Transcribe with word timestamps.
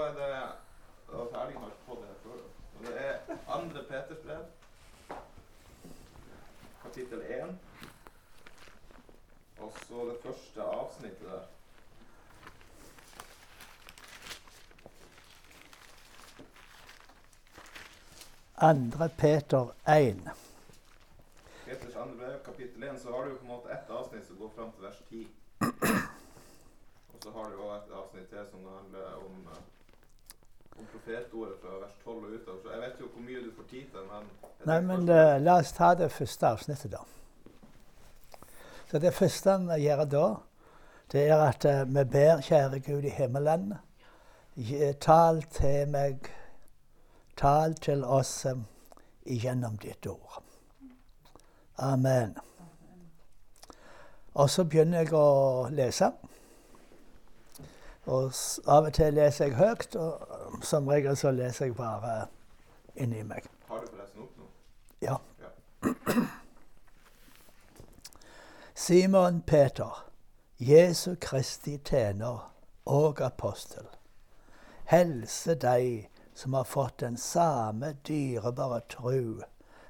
er 0.00 0.12
det 0.18 0.34
og 1.14 1.32
Erling 1.34 1.58
har 1.58 1.70
fått 1.86 2.02
det 2.02 2.14
før. 2.22 2.38
Og 2.76 2.86
det 2.86 2.94
er 3.06 3.18
andre 3.48 3.82
Peters 3.88 4.22
brev, 4.24 4.44
kapittel 6.82 7.20
1. 7.20 7.58
Og 9.58 9.76
så 9.86 10.06
det 10.08 10.16
første 10.22 10.62
avsnittet 10.62 11.28
der. 11.28 11.44
Andre 18.56 19.08
Peter 19.18 19.70
1. 19.88 20.30
Peters 21.64 21.96
andre 21.96 22.16
brev, 22.16 22.42
kapittel 22.44 22.82
1, 22.82 23.00
så 23.02 23.16
har 23.16 23.24
du 23.24 23.36
på 23.36 23.42
en 23.42 23.48
måte 23.48 23.72
ett 23.72 23.90
avsnitt 23.90 24.26
som 24.26 24.36
går 24.36 24.52
fram 24.56 24.72
til 24.72 24.82
vers 24.82 25.00
10. 25.08 25.28
Og 27.14 27.22
så 27.22 27.30
har 27.30 27.50
du 27.50 27.62
òg 27.62 27.76
et 27.76 27.96
avsnitt 28.02 28.28
til 28.28 28.46
som 28.50 28.66
handler 28.66 29.14
om, 29.14 29.48
eh, 29.52 29.58
om 29.58 29.73
profetordet 30.92 31.58
fra 31.62 31.78
vers 31.80 31.96
12 32.04 32.16
og 32.16 32.30
utover. 32.36 32.58
Så 32.62 32.72
jeg 32.72 32.80
vet 32.80 33.00
jo 33.00 33.08
hvor 33.12 33.22
mye 33.26 33.42
du 33.44 33.50
får 33.56 33.68
tid 33.70 33.86
til, 33.92 34.08
men 34.10 34.30
Nei, 34.64 34.80
men 34.80 35.08
eh, 35.12 35.40
la 35.42 35.58
oss 35.60 35.74
ta 35.76 35.90
det 35.94 36.08
første 36.12 36.46
avsnittet, 36.48 36.92
da. 36.92 37.02
Så 38.90 38.98
det 38.98 39.14
første 39.14 39.50
han 39.50 39.68
gjør 39.80 40.04
da, 40.04 40.26
det 41.12 41.26
er 41.28 41.42
at 41.42 41.64
uh, 41.68 41.82
vi 41.94 42.04
ber, 42.04 42.40
kjære 42.40 42.80
Gud 42.80 43.04
i 43.04 43.12
himmelen, 43.12 43.74
tal 45.00 45.42
til 45.52 45.88
meg, 45.90 46.30
tal 47.36 47.74
til 47.74 48.04
oss 48.04 48.46
um, 48.46 48.64
gjennom 49.26 49.76
ditt 49.82 50.06
ord. 50.06 50.42
Amen. 51.78 52.36
Og 54.34 54.50
så 54.50 54.64
begynner 54.64 55.04
jeg 55.04 55.12
å 55.14 55.68
lese. 55.70 56.10
Og 58.04 58.32
av 58.66 58.88
og 58.88 58.92
til 58.94 59.14
leser 59.16 59.48
jeg 59.48 59.56
høyt, 59.56 59.94
og 59.96 60.24
eh, 60.28 60.33
som 60.62 60.88
regel 60.88 61.16
så 61.16 61.30
leser 61.30 61.66
jeg 61.66 61.76
bare 61.76 62.26
inni 62.96 63.22
meg. 63.22 63.46
Har 63.68 63.80
du 63.80 63.86
forresten 63.90 64.22
opp 64.22 64.38
nå? 64.38 64.48
Ja. 65.02 65.18
Ja. 65.42 66.24
Simon 68.74 69.42
Peter, 69.42 70.04
Jesu 70.58 71.14
Kristi 71.20 71.78
tjener 71.78 72.50
og 72.84 73.20
apostel. 73.20 73.86
Helse 74.84 75.54
deg 75.54 76.10
som 76.34 76.54
har 76.54 76.64
fått 76.64 76.98
den 77.00 77.16
samme 77.16 77.94
dyrebare 78.06 78.80
tru 78.90 79.42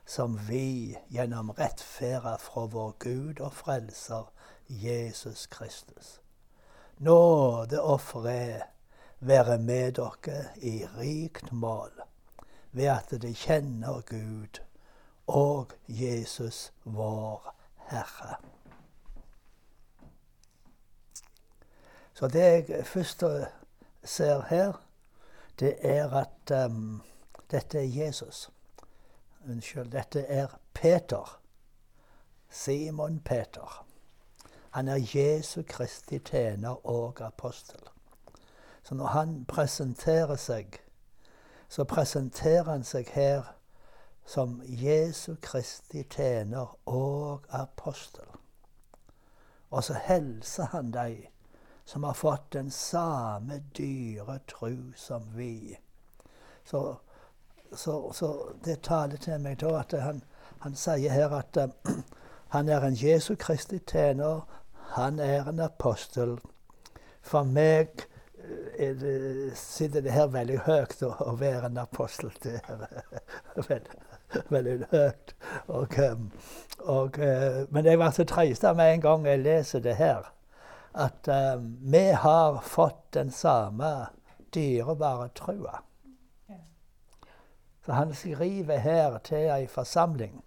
som 0.06 0.36
vi 0.46 0.98
gjennom 1.08 1.50
rettferda 1.50 2.36
fra 2.38 2.66
vår 2.66 2.92
Gud 2.98 3.40
og 3.40 3.52
Frelser 3.52 4.28
Jesus 4.66 5.46
Kristus. 5.46 6.20
Nåde 6.96 7.80
og 7.82 8.00
fred 8.00 8.62
være 9.20 9.58
med 9.58 9.92
dere 9.92 10.44
i 10.56 10.86
rikt 10.98 11.52
mål, 11.52 12.02
ved 12.72 12.84
at 12.84 13.22
de 13.22 13.34
kjenner 13.34 14.00
Gud 14.00 14.60
og 15.26 15.72
Jesus 15.88 16.72
vår 16.84 17.54
Herre. 17.88 18.36
Så 22.14 22.28
det 22.28 22.68
jeg 22.68 22.86
først 22.86 23.24
ser 24.04 24.42
her, 24.42 24.72
det 25.60 25.76
er 25.80 26.10
at 26.10 26.66
um, 26.70 27.02
dette 27.50 27.78
er 27.78 28.04
Jesus. 28.04 28.50
Unnskyld, 29.48 29.90
dette 29.90 30.20
er 30.20 30.46
Peter. 30.74 31.40
Simon 32.50 33.20
Peter. 33.20 33.86
Han 34.70 34.88
er 34.88 35.06
Jesu 35.14 35.62
Kristi 35.68 36.18
tjener 36.18 36.86
og 36.86 37.20
apostel. 37.20 37.93
Så 38.84 38.94
når 38.94 39.06
han 39.06 39.44
presenterer 39.48 40.36
seg, 40.36 40.80
så 41.68 41.84
presenterer 41.84 42.70
han 42.70 42.84
seg 42.84 43.08
her 43.14 43.54
som 44.26 44.62
Jesu 44.64 45.34
Kristi 45.42 46.02
tjener 46.02 46.76
og 46.86 47.46
apostel. 47.48 48.28
Og 49.70 49.84
så 49.84 49.96
hilser 50.06 50.64
han 50.64 50.92
de 50.92 51.26
som 51.84 52.04
har 52.04 52.12
fått 52.12 52.52
den 52.52 52.70
samme 52.70 53.62
dyre 53.76 54.38
tru 54.48 54.92
som 54.96 55.22
vi. 55.34 55.76
Så, 56.64 56.96
så, 57.72 58.12
så 58.12 58.52
det 58.64 58.82
taler 58.82 59.16
til 59.16 59.40
meg 59.40 59.60
da 59.60 59.78
at 59.80 59.92
han, 60.00 60.22
han 60.60 60.76
sier 60.76 61.12
her 61.12 61.32
at 61.36 61.56
uh, 61.60 61.68
han 62.54 62.68
er 62.68 62.84
en 62.84 62.96
Jesu 62.96 63.34
Kristi 63.36 63.78
tjener, 63.78 64.40
han 64.96 65.18
er 65.18 65.48
en 65.48 65.60
apostel. 65.60 66.38
For 67.22 67.44
meg 67.44 68.06
det, 68.78 69.56
sitter 69.56 70.00
det 70.00 70.12
her 70.12 70.26
veldig 70.32 70.58
høyt 70.66 71.02
å, 71.06 71.12
å 71.30 71.34
være 71.38 71.70
en 71.70 71.78
apostel. 71.82 72.32
Det 72.42 72.60
er 73.70 73.88
veldig, 74.50 74.76
høyt. 74.90 75.34
Og, 75.66 75.98
eh, 75.98 76.16
og, 76.80 77.18
eh, 77.18 77.64
men 77.70 77.88
jeg 77.88 78.00
ble 78.00 78.10
så 78.12 78.26
trist 78.28 78.64
av 78.64 78.78
med 78.78 78.94
en 78.94 79.04
gang 79.04 79.28
jeg 79.28 79.44
leser 79.44 79.84
det 79.84 79.96
her 80.00 80.30
at 80.94 81.26
um, 81.26 81.72
vi 81.82 82.12
har 82.12 82.60
fått 82.62 83.12
den 83.16 83.30
samme 83.34 84.06
dyrebare 84.54 85.28
trua. 85.34 85.80
Så 87.84 87.92
han 87.92 88.14
skriver 88.14 88.78
her 88.78 89.18
til 89.26 89.50
ei 89.50 89.66
forsamling. 89.66 90.38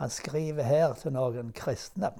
Han 0.00 0.10
skriver 0.10 0.64
her 0.64 0.94
til 0.96 1.12
noen 1.12 1.52
kristne. 1.52 2.14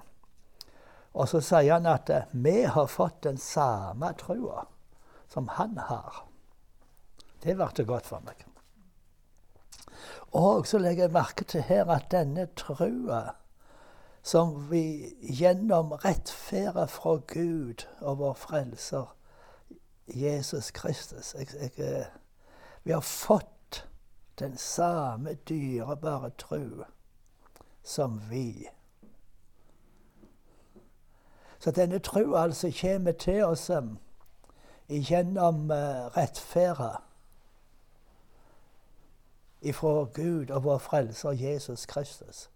Og 1.17 1.29
så 1.29 1.41
sier 1.41 1.73
han 1.73 1.89
at 1.89 2.13
eh, 2.13 2.29
vi 2.33 2.63
har 2.69 2.93
fått 2.93 3.25
den 3.25 3.41
samme 3.41 4.13
trua 4.21 4.67
som 5.33 5.49
han 5.49 5.79
har. 5.79 6.27
Det 7.43 7.57
ble 7.57 7.87
godt 7.87 8.07
for 8.07 8.21
meg. 8.25 8.45
Og 10.33 10.67
så 10.67 10.79
legger 10.79 11.05
jeg 11.05 11.13
merke 11.13 11.45
til 11.45 11.65
her 11.69 11.89
at 11.91 12.11
denne 12.13 12.47
trua 12.57 13.23
som 14.23 14.71
vi 14.71 15.15
gjennom 15.21 15.93
rettferda 16.05 16.85
fra 16.87 17.17
Gud 17.27 17.87
og 18.01 18.19
vår 18.19 18.37
Frelser 18.39 19.11
Jesus 20.07 20.71
Kristus 20.71 21.35
jeg, 21.35 21.49
jeg, 21.61 21.73
eh, 21.79 22.07
Vi 22.85 22.93
har 22.93 23.01
fått 23.01 23.89
den 24.39 24.57
samme 24.57 25.35
dyrebare 25.49 26.31
tru 26.39 26.85
som 27.83 28.21
vi. 28.31 28.69
Så 31.59 31.71
denne 31.71 31.99
trua 31.99 32.43
altså 32.43 32.73
kommer 32.81 33.13
til 33.13 33.45
oss 33.45 33.71
gjennom 35.01 35.71
uh, 35.71 36.11
rettferda 36.17 37.01
ifra 39.63 40.05
Gud 40.15 40.51
og 40.51 40.65
vår 40.65 40.79
Frelser 40.83 41.33
Jesus 41.39 41.87
Kristus 41.87 42.49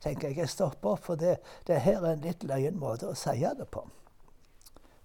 tenker 0.00 0.28
jeg. 0.28 0.38
Jeg 0.38 0.48
stopper 0.48 0.94
opp 0.94 1.04
for 1.04 1.20
det. 1.20 1.36
Det 1.66 1.80
her 1.80 2.00
er 2.00 2.14
en 2.14 2.24
litt 2.24 2.44
løyen 2.44 2.78
måte 2.80 3.10
å 3.10 3.16
si 3.18 3.36
det 3.40 3.66
på. 3.72 3.84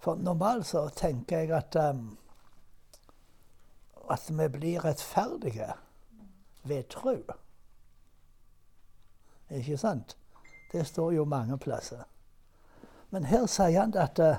For 0.00 0.16
normalt 0.16 0.68
så 0.70 0.86
tenker 0.94 1.44
jeg 1.44 1.52
at 1.56 1.76
um, 1.80 2.16
at 4.10 4.28
vi 4.30 4.48
blir 4.48 4.84
rettferdige 4.84 5.72
ved 6.62 6.84
tro. 6.88 7.16
Ikke 9.50 9.78
sant? 9.78 10.16
Det 10.72 10.86
står 10.86 11.12
jo 11.12 11.24
mange 11.24 11.58
plasser. 11.58 12.04
Men 13.10 13.24
her 13.24 13.46
sier 13.46 13.80
han 13.80 13.94
at, 13.98 14.18
uh, 14.18 14.36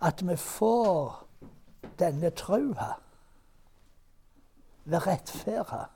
at 0.00 0.22
vi 0.28 0.36
får 0.36 1.26
denne 1.98 2.30
trua 2.30 2.94
ved 4.84 5.06
rettferda. 5.06 5.86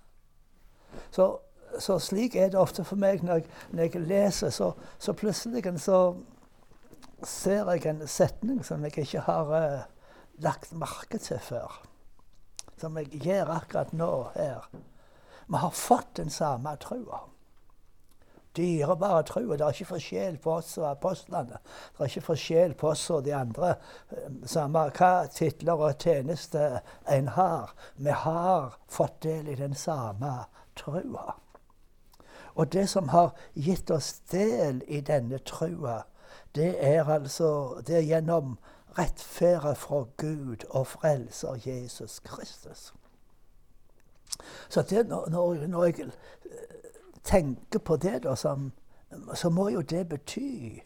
Så 1.10 1.38
så 1.78 1.98
slik 1.98 2.34
er 2.36 2.50
det 2.50 2.58
ofte 2.58 2.84
for 2.84 2.98
meg 3.00 3.22
når 3.24 3.40
jeg, 3.40 3.46
når 3.70 3.82
jeg 3.82 4.02
leser. 4.08 4.50
Så, 4.50 4.72
så, 4.98 5.12
plutselig 5.12 5.64
så 5.80 6.00
ser 7.22 7.70
jeg 7.70 7.86
en 7.86 8.06
setning 8.08 8.64
som 8.66 8.84
jeg 8.84 8.98
ikke 8.98 9.24
har 9.26 9.52
uh, 9.52 9.80
lagt 10.42 10.72
merke 10.72 11.18
til 11.18 11.38
før. 11.38 11.82
Som 12.80 12.96
jeg 12.98 13.22
gjør 13.22 13.54
akkurat 13.60 13.92
nå 13.92 14.30
her. 14.34 14.70
Vi 15.46 15.56
har 15.56 15.70
fått 15.74 16.16
den 16.16 16.30
samme 16.30 16.76
trua. 16.80 17.26
Dyrebare 18.56 19.22
trua. 19.22 19.56
Det 19.56 19.66
er 19.66 19.76
ikke 19.76 19.92
forskjell 19.92 20.38
på 20.42 20.54
oss 20.58 20.72
og 20.78 20.88
apostlene. 20.90 21.60
Det 21.96 22.00
er 22.04 22.10
ikke 22.10 22.26
forskjell 22.30 22.74
på 22.74 22.88
oss 22.90 23.04
og 23.10 23.24
de 23.24 23.34
andre. 23.34 23.74
Samme 24.46 24.88
hva 24.96 25.12
titler 25.30 25.84
og 25.86 26.02
tjeneste 26.02 26.80
en 27.08 27.30
har. 27.36 27.74
Vi 27.96 28.10
har 28.24 28.74
fått 28.90 29.22
del 29.22 29.48
i 29.48 29.54
den 29.60 29.74
samme 29.74 30.32
trua. 30.76 31.36
Og 32.54 32.72
det 32.72 32.88
som 32.88 33.08
har 33.08 33.34
gitt 33.54 33.90
oss 33.90 34.12
del 34.32 34.82
i 34.88 35.00
denne 35.00 35.38
trua, 35.38 36.02
det 36.54 36.74
er 36.82 37.06
altså 37.06 37.80
det 37.86 37.96
er 37.96 38.08
gjennom 38.08 38.58
rettferda 38.98 39.72
fra 39.78 40.04
Gud 40.16 40.66
og 40.70 40.86
frelser 40.86 41.60
Jesus 41.66 42.18
Kristus. 42.18 42.92
Så 44.68 44.82
det, 44.82 45.06
når, 45.08 45.28
når, 45.66 45.84
jeg 45.84 46.10
tenker 47.24 47.78
på 47.78 47.96
det, 47.96 48.22
da, 48.22 48.34
som, 48.36 48.72
så 49.34 49.50
må 49.50 49.68
jo 49.68 49.80
det 49.80 50.08
bety 50.08 50.80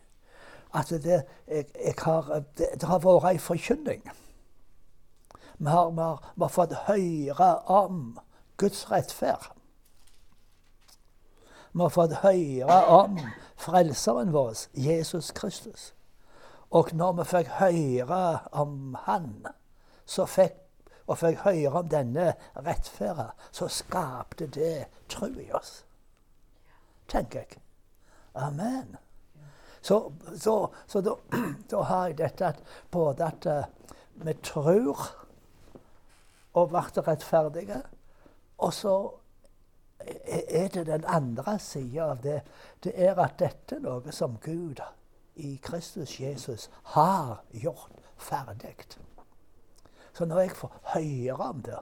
at 0.74 0.90
det, 0.90 1.22
jeg, 1.48 1.64
jeg 1.84 1.94
har, 2.02 2.42
det, 2.58 2.68
det 2.80 2.88
har 2.88 2.98
vært 2.98 3.28
ei 3.30 3.38
forkynning. 3.38 4.02
Vi 5.58 5.70
har, 5.70 5.90
vi 5.90 6.00
har, 6.02 6.32
vi 6.34 6.42
har 6.42 6.50
fått 6.50 6.74
høre 6.88 7.50
om 7.70 8.18
Guds 8.56 8.90
rettferd. 8.90 9.52
Vi 11.72 11.80
har 11.80 11.88
fått 11.94 12.16
høre 12.22 12.80
om 12.90 13.18
Frelseren 13.56 14.32
vår, 14.34 14.66
Jesus 14.74 15.30
Kristus. 15.30 15.92
Og 16.70 16.90
når 16.92 17.12
vi 17.12 17.24
fikk 17.30 17.48
høre 17.60 18.38
om 18.52 18.96
Han, 19.06 19.46
så 20.06 20.26
fikk, 20.26 20.58
og 21.06 21.18
fikk 21.18 21.38
høre 21.46 21.78
om 21.78 21.88
denne 21.88 22.32
rettferda, 22.56 23.30
så 23.52 23.68
skapte 23.68 24.46
det 24.46 24.86
tro 25.08 25.30
i 25.38 25.52
oss. 25.54 25.83
Tenker 27.08 27.38
jeg. 27.44 27.60
Amen. 28.34 28.96
Så, 29.80 30.12
så, 30.36 30.72
så 30.86 31.00
da, 31.00 31.16
da, 31.70 31.82
har 31.82 32.06
jeg 32.06 32.18
dette 32.18 32.46
at 32.46 32.62
både 32.90 33.26
at 33.26 33.46
uh, 33.46 33.64
vi 34.24 34.32
tror 34.42 35.02
og 36.54 36.68
blir 36.70 37.02
rettferdige, 37.08 37.82
og 38.58 38.72
så 38.72 38.94
er 40.26 40.68
det 40.68 40.86
den 40.86 41.04
andre 41.06 41.58
sida 41.58 42.10
av 42.10 42.22
det. 42.22 42.40
Det 42.84 42.92
er 42.96 43.18
at 43.18 43.38
dette 43.38 43.76
er 43.76 43.82
noe 43.82 44.12
som 44.12 44.38
Gud 44.42 44.80
i 45.34 45.56
Kristus 45.62 46.20
Jesus 46.20 46.70
har 46.94 47.42
gjort 47.50 47.92
ferdig. 48.16 48.76
Så 50.14 50.24
når 50.24 50.40
jeg 50.40 50.56
får 50.56 50.80
høre 50.94 51.48
om 51.48 51.62
det, 51.62 51.78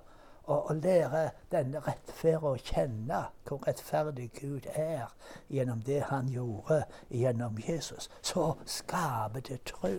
og, 0.52 0.70
og 0.70 0.76
lære 0.76 1.22
denne 1.52 1.80
rettferda 1.86 2.52
å 2.52 2.60
kjenne 2.60 3.20
hvor 3.48 3.62
rettferdig 3.66 4.28
Gud 4.36 4.68
er 4.74 5.08
gjennom 5.52 5.80
det 5.86 6.02
han 6.10 6.28
gjorde 6.28 6.82
gjennom 7.10 7.58
Jesus, 7.68 8.10
så 8.22 8.52
skaper 8.66 9.40
det 9.48 9.62
tro. 9.72 9.96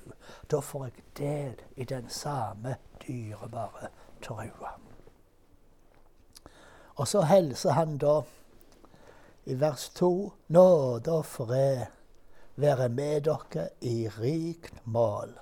Da 0.52 0.62
får 0.62 0.86
jeg 0.86 1.06
del 1.18 1.66
i 1.76 1.90
den 1.90 2.10
samme 2.10 2.78
dyrebare 3.02 3.90
trua. 4.22 4.76
Og 6.96 7.08
så 7.08 7.26
hilser 7.26 7.74
han 7.74 7.98
da 7.98 8.22
i 9.50 9.58
vers 9.60 9.90
2 9.98 10.14
Nåde 10.54 11.12
og 11.12 11.26
fred 11.26 11.86
være 12.56 12.90
med 12.90 13.26
dere 13.26 13.70
i 13.82 14.08
rikt 14.08 14.86
mål, 14.86 15.34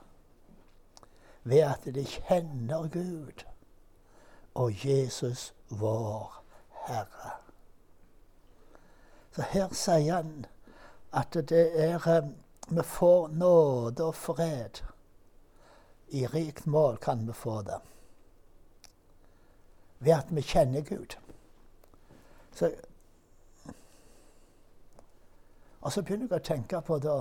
ved 1.44 1.68
at 1.68 1.90
de 1.96 2.06
kjenner 2.08 2.88
Gud 2.88 3.50
og 4.53 4.86
Jesus 4.86 5.53
vår 5.69 6.44
Herre. 6.88 7.31
Så 9.31 9.42
her 9.42 9.74
sier 9.74 10.15
han 10.15 10.45
at 11.12 11.33
det 11.33 11.65
er 11.83 12.07
eh, 12.07 12.30
Vi 12.69 12.83
får 12.83 13.27
nåde 13.27 14.03
og 14.03 14.15
fred. 14.15 14.81
I 16.07 16.25
rikt 16.27 16.65
mål 16.65 16.98
kan 16.98 17.27
vi 17.27 17.33
få 17.33 17.62
det. 17.62 17.80
Ved 20.00 20.13
at 20.13 20.27
vi 20.30 20.42
kjenner 20.42 20.81
Gud. 20.81 21.18
Så, 22.53 22.71
og 25.81 25.92
så 25.92 26.01
begynner 26.01 26.27
jeg 26.31 26.39
å 26.39 26.48
tenke 26.48 26.81
på 26.81 27.00
da, 27.00 27.18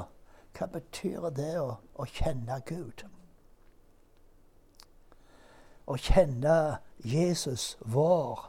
hva 0.59 0.67
betyr 0.67 1.31
det 1.35 1.55
å, 1.59 1.73
å 1.95 2.07
kjenne 2.07 2.61
Gud? 2.67 3.03
Å 5.91 5.97
kjenne 5.99 6.57
Jesus, 7.03 7.75
vår 7.83 8.45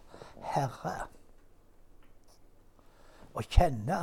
Herre. 0.53 1.07
Å 3.33 3.43
kjenne, 3.47 4.01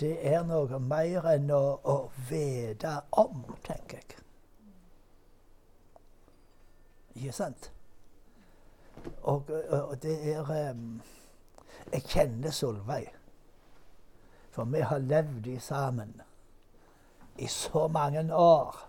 det 0.00 0.16
er 0.26 0.42
noe 0.48 0.80
mer 0.82 1.28
enn 1.36 1.52
å, 1.54 1.62
å 1.86 1.96
vite 2.28 2.96
om, 3.22 3.44
tenker 3.66 4.00
jeg. 4.00 4.24
Ikke 7.16 7.32
sant? 7.32 7.70
Og, 9.22 9.48
og 9.70 9.94
det 10.02 10.16
er 10.32 10.50
um, 10.72 10.98
Jeg 11.92 12.02
kjenner 12.10 12.50
Solveig. 12.50 13.12
For 14.50 14.66
vi 14.72 14.80
har 14.82 14.98
levd 14.98 15.46
sammen 15.62 16.16
i 17.38 17.46
så 17.46 17.86
mange 17.92 18.24
år 18.34 18.85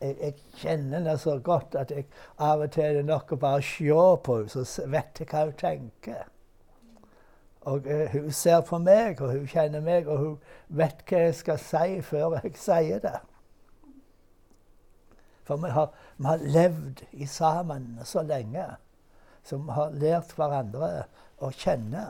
jeg, 0.00 0.16
jeg, 0.20 0.34
kjenner 0.58 0.98
henne 0.98 1.18
så 1.18 1.38
godt 1.38 1.74
at 1.78 1.90
jeg 1.90 2.06
av 2.38 2.60
og 2.62 2.70
til 2.72 2.84
er 2.84 2.98
det 2.98 3.06
nok 3.08 3.32
å 3.34 3.40
bare 3.42 3.62
se 3.62 4.02
på 4.24 4.36
henne, 4.38 4.64
så 4.64 4.86
vet 4.86 5.22
jeg 5.22 5.30
hva 5.32 5.44
hun 5.46 5.56
tenker. 5.58 6.26
Og 7.68 7.86
uh, 7.86 8.06
hun 8.12 8.30
ser 8.32 8.60
på 8.64 8.78
meg, 8.78 9.20
og 9.20 9.32
hun 9.32 9.48
kjenner 9.50 9.82
meg, 9.84 10.08
og 10.08 10.18
hun 10.18 10.36
vet 10.68 11.02
hva 11.08 11.24
jeg 11.26 11.34
skal 11.40 11.58
si 11.60 11.98
før 12.06 12.38
jeg 12.38 12.54
sier 12.56 13.02
det. 13.04 13.18
For 15.48 15.56
vi 15.56 15.72
har, 15.72 15.90
vi 16.16 16.28
har 16.28 16.44
levd 16.44 17.02
i 17.12 17.26
sammen 17.26 17.98
så 18.04 18.22
lenge, 18.22 18.66
så 19.44 19.56
vi 19.56 19.76
har 19.76 19.94
lært 19.96 20.34
hverandre 20.36 20.90
å 21.40 21.50
kjenne. 21.56 22.04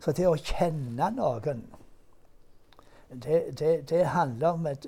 Så 0.00 0.14
det 0.16 0.26
å 0.28 0.36
kjenne 0.36 1.10
noen, 1.12 1.66
det, 3.10 3.42
det, 3.58 3.74
det 3.90 4.04
handler 4.14 4.56
om 4.56 4.66
et 4.70 4.86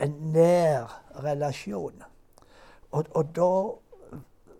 en 0.00 0.14
nær 0.34 1.02
relasjon. 1.22 2.02
Og, 2.90 3.06
og 3.14 3.36
da 3.36 3.50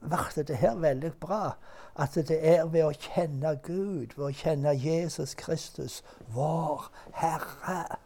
ble 0.05 0.45
det 0.45 0.57
her 0.57 0.75
veldig 0.75 1.13
bra. 1.21 1.57
At 1.97 2.15
det 2.15 2.39
er 2.43 2.65
ved 2.67 2.85
å 2.85 2.93
kjenne 2.93 3.55
Gud, 3.63 4.17
ved 4.17 4.27
å 4.27 4.33
kjenne 4.35 4.75
Jesus 4.75 5.37
Kristus, 5.39 6.03
vår 6.35 6.89
Herre. 7.15 7.99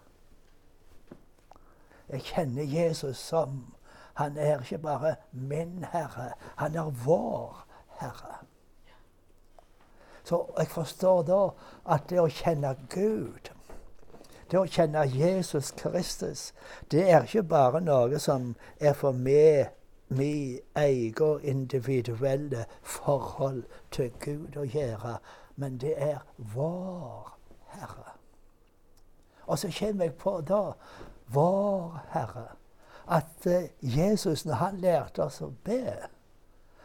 Jeg 2.08 2.24
kjenner 2.28 2.64
Jesus 2.64 3.18
som 3.18 3.74
Han 4.18 4.36
er 4.36 4.58
ikke 4.58 4.78
bare 4.82 5.14
min 5.30 5.84
Herre, 5.92 6.32
han 6.56 6.74
er 6.74 6.88
vår 7.04 7.60
Herre. 8.00 8.40
Så 10.24 10.40
jeg 10.58 10.66
forstår 10.66 11.22
da 11.22 11.38
at 11.86 12.08
det 12.10 12.18
å 12.18 12.26
kjenne 12.26 12.72
Gud 12.90 13.52
det 14.50 14.58
å 14.58 14.66
kjenne 14.66 15.04
Jesus 15.12 15.72
Kristus, 15.76 16.52
det 16.90 17.04
er 17.10 17.26
ikke 17.26 17.42
bare 17.42 17.80
noe 17.84 18.18
som 18.22 18.54
er 18.80 18.94
for 18.96 19.12
meg, 19.12 19.74
min 20.08 20.58
egen 20.74 21.40
individuelle 21.44 22.64
forhold 22.80 23.64
til 23.92 24.08
Gud 24.24 24.56
å 24.56 24.64
gjøre, 24.64 25.18
men 25.56 25.76
det 25.78 25.92
er 26.00 26.22
vår 26.54 27.34
Herre. 27.74 28.14
Og 29.46 29.58
så 29.58 29.68
kommer 29.78 30.04
jeg 30.04 30.14
på 30.14 30.40
da 30.40 30.62
vår 31.32 31.98
Herre. 32.12 32.46
At 33.08 33.46
uh, 33.46 33.68
Jesus, 33.80 34.46
når 34.46 34.54
han 34.54 34.80
lærte 34.80 35.24
oss 35.24 35.40
å 35.40 35.50
be, 35.64 35.92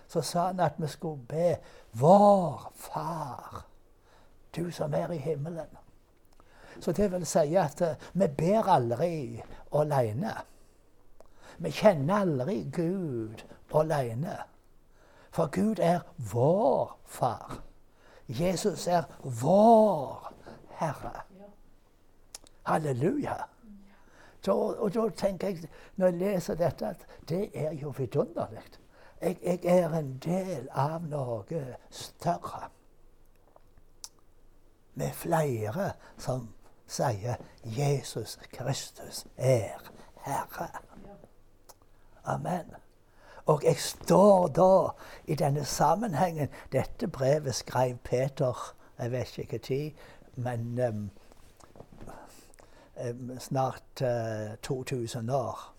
så 0.07 0.21
sa 0.21 0.47
han 0.47 0.59
at 0.59 0.75
vi 0.77 0.87
skulle 0.87 1.23
be 1.27 1.55
Vår 1.91 2.71
Far, 2.75 3.65
du 4.55 4.71
som 4.71 4.93
er 4.93 5.11
i 5.11 5.17
himmelen. 5.17 5.82
Så 6.79 6.91
det 6.91 7.11
vil 7.11 7.25
si 7.25 7.55
at 7.55 7.81
uh, 7.81 8.09
vi 8.13 8.27
ber 8.27 8.69
aldri 8.69 9.43
alene. 9.73 10.33
Vi 11.57 11.71
kjenner 11.71 12.25
aldri 12.25 12.63
Gud 12.73 13.43
alene. 13.73 14.37
For 15.31 15.49
Gud 15.51 15.79
er 15.79 15.99
vår 16.17 16.99
far. 17.05 17.59
Jesus 18.27 18.87
er 18.87 19.03
vår 19.23 20.33
Herre. 20.69 21.21
Halleluja. 22.63 23.35
Så, 24.41 24.53
og 24.53 24.93
da 24.93 25.09
tenker 25.09 25.47
jeg, 25.47 25.69
når 25.95 26.07
jeg 26.07 26.17
leser 26.17 26.55
dette, 26.55 26.87
at 26.87 27.05
det 27.29 27.49
er 27.53 27.71
jo 27.71 27.93
vidunderlig. 27.97 28.63
Jeg, 29.21 29.37
jeg 29.43 29.59
er 29.63 29.93
en 29.95 30.17
del 30.23 30.67
av 30.75 31.05
noe 31.07 31.61
større. 31.89 32.67
Med 34.93 35.11
flere 35.15 35.91
som 36.17 36.49
sier 36.87 37.35
Jesus 37.63 38.39
Kristus 38.51 39.25
er 39.37 39.79
Herre. 40.23 40.69
Amen. 42.23 42.75
Og 43.45 43.63
jeg 43.63 43.77
står 43.77 44.47
da 44.47 44.89
i 45.25 45.35
denne 45.35 45.65
sammenhengen 45.65 46.47
Dette 46.71 47.07
brevet 47.07 47.55
skrev 47.55 47.97
Peter 47.97 48.75
jeg 48.99 49.11
vet 49.11 49.37
ikke 49.37 49.57
tid, 49.57 49.91
men 50.35 50.79
um, 50.89 51.11
um, 53.09 53.39
snart 53.39 54.01
uh, 54.01 54.57
2000 54.61 55.29
år 55.29 55.73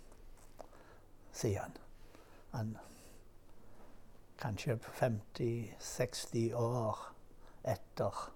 siden. 1.33 1.77
Han 2.55 2.77
kanskje 4.39 4.79
50-60 5.81 6.55
år 6.55 7.15
etter 7.65 8.33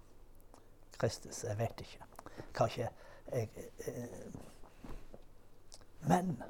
Kristus. 0.98 1.44
Jeg 1.44 1.58
vet 1.58 1.80
ikke. 1.80 2.07
Kanskje 2.54 2.88
jeg, 3.32 3.48
eh, 3.86 4.04
Men 6.00 6.42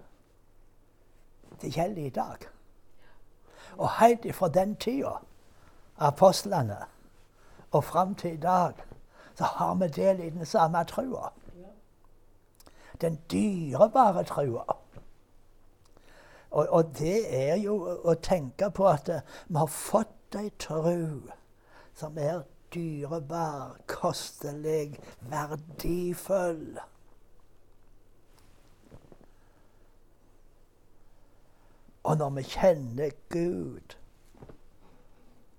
det 1.61 1.76
gjelder 1.76 2.02
i 2.02 2.11
dag. 2.11 2.37
Og 3.76 3.90
helt 4.00 4.35
fra 4.35 4.49
den 4.49 4.76
tida, 4.76 5.11
apostlene, 5.99 6.78
og 7.71 7.85
fram 7.85 8.14
til 8.14 8.33
i 8.33 8.37
dag, 8.37 8.73
så 9.35 9.45
har 9.45 9.75
vi 9.75 9.88
del 9.88 10.21
i 10.21 10.30
den 10.30 10.47
samme 10.47 10.85
trua. 10.85 11.33
Den 13.00 13.18
dyrebare 13.30 14.25
trua. 14.25 14.64
Og, 16.50 16.66
og, 16.68 16.99
det 16.99 17.50
er 17.50 17.57
jo 17.57 17.76
å 18.04 18.14
tenke 18.14 18.71
på 18.71 18.87
at 18.88 19.09
uh, 19.09 19.21
vi 19.49 19.59
har 19.61 19.68
fått 19.68 20.38
ei 20.38 20.49
tru 20.59 21.21
som 21.95 22.18
er 22.18 22.40
dyrebar, 22.75 23.77
kostelig, 23.87 25.01
verdifull. 25.21 26.79
Og 32.03 32.17
når 32.17 32.31
vi 32.31 32.43
kjenner 32.43 33.11
Gud 33.29 33.97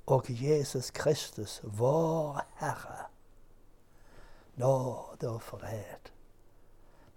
og 0.07 0.25
Jesus 0.29 0.91
Kristus, 0.91 1.61
vår 1.63 2.41
Herre, 2.55 3.05
nåde 4.55 5.29
og 5.29 5.41
fred 5.41 6.09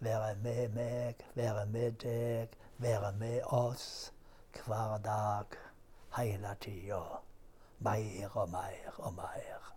være 0.02 0.34
med 0.34 0.68
meg, 0.68 1.14
være 1.34 1.66
med 1.66 1.92
deg, 1.92 2.48
være 2.78 3.12
med 3.12 3.40
oss 3.42 4.12
hver 4.66 4.98
dag, 5.04 5.44
hele 6.16 6.56
tida. 6.60 7.02
Mer 7.78 8.36
og 8.36 8.48
mer 8.50 8.98
og 8.98 9.14
mer. 9.14 9.72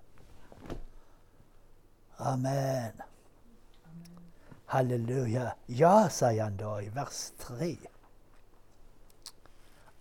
Amen. 2.17 3.01
Halleluja. 4.65 5.51
Ja, 5.67 6.07
sier 6.09 6.43
han 6.43 6.57
da 6.57 6.79
i 6.81 6.89
vers 6.95 7.31
3 7.39 7.75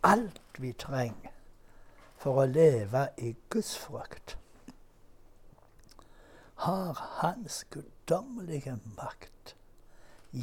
alt 0.04 0.40
vi 0.60 0.72
trenger 0.76 1.32
for 2.20 2.42
å 2.42 2.48
leve 2.48 3.06
i 3.16 3.32
Guds 3.52 3.72
frukt, 3.80 4.36
har 6.64 7.00
Hans 7.20 7.62
guddommelige 7.72 8.76
makt 8.98 9.54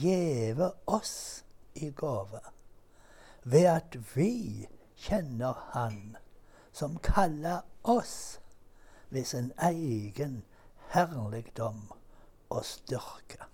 gjeve 0.01 0.71
oss 0.89 1.43
i 1.77 1.91
gave 1.97 2.41
ved 3.43 3.67
at 3.69 3.97
vi 4.15 4.67
kjenner 5.01 5.57
Han 5.73 6.17
som 6.73 6.97
kaller 7.05 7.61
oss 7.83 8.39
ved 9.09 9.25
sin 9.25 9.51
egen 9.57 10.41
herligdom 10.91 11.91
og 12.49 12.65
styrke. 12.65 13.47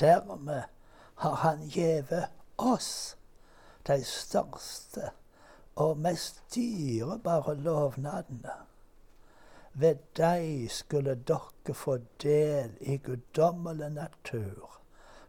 Dermed 0.00 0.62
har 1.14 1.34
Han 1.34 1.68
gjeve 1.68 2.26
oss 2.58 3.16
de 3.86 4.04
største 4.04 5.10
og 5.76 5.98
mest 5.98 6.42
dyrebare 6.54 7.54
lovnadene. 7.54 8.54
Ved 9.72 9.96
dei 10.16 10.68
skulle 10.70 11.14
dere 11.14 11.74
få 11.74 11.98
del 12.22 12.76
i 12.80 12.96
guddommelig 12.96 13.90
natur 13.90 14.70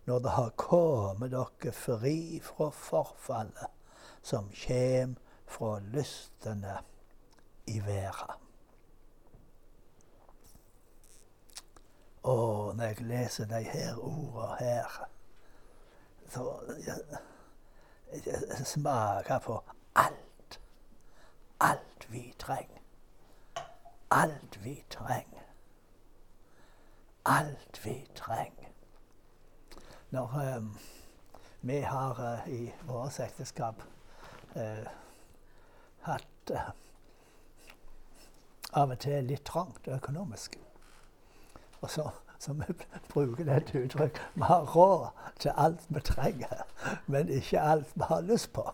når 0.05 0.19
det 0.19 0.31
har 0.37 0.49
kommet 0.61 1.31
dere 1.33 1.73
fri 1.73 2.39
fra 2.43 2.69
forfallet 2.69 3.73
som 4.21 4.49
kjem 4.53 5.15
fra 5.49 5.79
lystene 5.79 6.79
i 7.65 7.79
verda. 7.81 8.44
Og 12.25 12.75
når 12.75 12.83
jeg 12.83 13.01
leser 13.01 13.45
de 13.45 13.63
her 13.63 13.95
ordene 13.97 14.55
her, 14.59 15.09
så 16.29 16.59
jeg, 16.85 18.25
jeg 18.25 18.65
smaker 18.65 19.39
på 19.39 19.63
alt. 19.95 20.59
Alt 21.59 22.07
vi 22.09 22.33
trenger. 22.39 22.81
Alt 24.11 24.63
vi 24.63 24.83
trenger. 24.89 25.45
Alt 27.25 27.85
vi 27.85 28.07
trenger. 28.15 28.69
Når 30.09 30.57
um, 30.57 30.77
vi 31.61 31.79
har 31.79 32.33
uh, 32.33 32.53
i 32.53 32.73
vårt 32.81 33.19
ekteskap 33.19 33.83
uh, 34.55 34.87
hatt 36.01 36.51
uh, 36.51 36.69
av 38.73 38.89
og 38.89 38.99
til 38.99 39.29
litt 39.29 39.45
trangt 39.45 39.87
økonomisk. 39.87 40.64
Så 41.87 42.09
så 42.39 42.53
vi 42.53 42.73
bruker 43.13 43.45
dette 43.45 43.79
uttrykket. 43.79 44.21
Vi 44.33 44.41
har 44.41 44.65
råd 44.75 45.07
til 45.39 45.51
alt 45.57 45.85
vi 45.87 45.99
trenger, 45.99 46.65
men 47.05 47.29
ikke 47.29 47.61
alt 47.61 47.87
vi 47.93 48.03
har 48.07 48.21
lyst 48.21 48.53
på. 48.53 48.73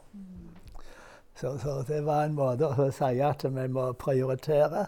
Så, 1.36 1.58
så 1.58 1.84
det 1.88 2.01
var 2.06 2.25
en 2.25 2.36
måte 2.36 2.68
å 2.68 2.89
si 2.91 3.22
at 3.24 3.46
vi 3.48 3.68
må 3.72 3.91
prioritere. 3.94 4.86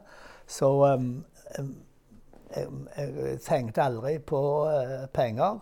Så 0.48 0.70
um, 0.84 1.24
jeg, 1.58 2.68
jeg, 2.98 3.38
tenkte 3.46 3.86
aldri 3.88 4.18
på 4.20 4.42
uh, 4.68 5.06
penger 5.14 5.62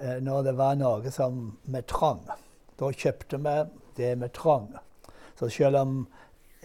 uh, 0.00 0.18
når 0.20 0.42
det 0.48 0.56
var 0.58 0.80
noe 0.80 1.12
som 1.14 1.44
vi 1.62 1.84
trang. 1.86 2.26
Da 2.80 2.90
kjøpte 2.90 3.38
vi 3.38 3.56
det 3.96 4.16
vi 4.18 4.32
trang. 4.34 4.72
Så 5.38 5.48
selv 5.48 5.78
om 5.78 5.96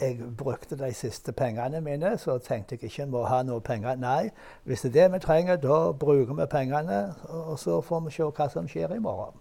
jeg 0.02 0.20
brukte 0.38 0.78
de 0.78 0.94
siste 0.94 1.32
pengene 1.32 1.82
mine, 1.82 2.18
så 2.18 2.38
tenkte 2.38 2.76
jeg 2.76 2.84
ikke 2.84 3.06
må 3.06 3.24
ha 3.26 3.42
noe 3.44 3.62
penger. 3.62 3.96
Nei, 3.96 4.30
hvis 4.64 4.82
det 4.82 4.90
er 4.90 5.02
det 5.02 5.14
vi 5.14 5.20
trenger, 5.20 5.56
da 5.56 5.92
bruker 5.92 6.34
vi 6.34 6.46
pengene, 6.46 7.16
og 7.30 7.60
så 7.60 7.82
får 7.82 8.06
vi 8.06 8.12
se 8.12 8.30
hva 8.30 8.50
som 8.54 8.68
skjer 8.70 8.94
i 8.96 9.00
morgen. 9.00 9.40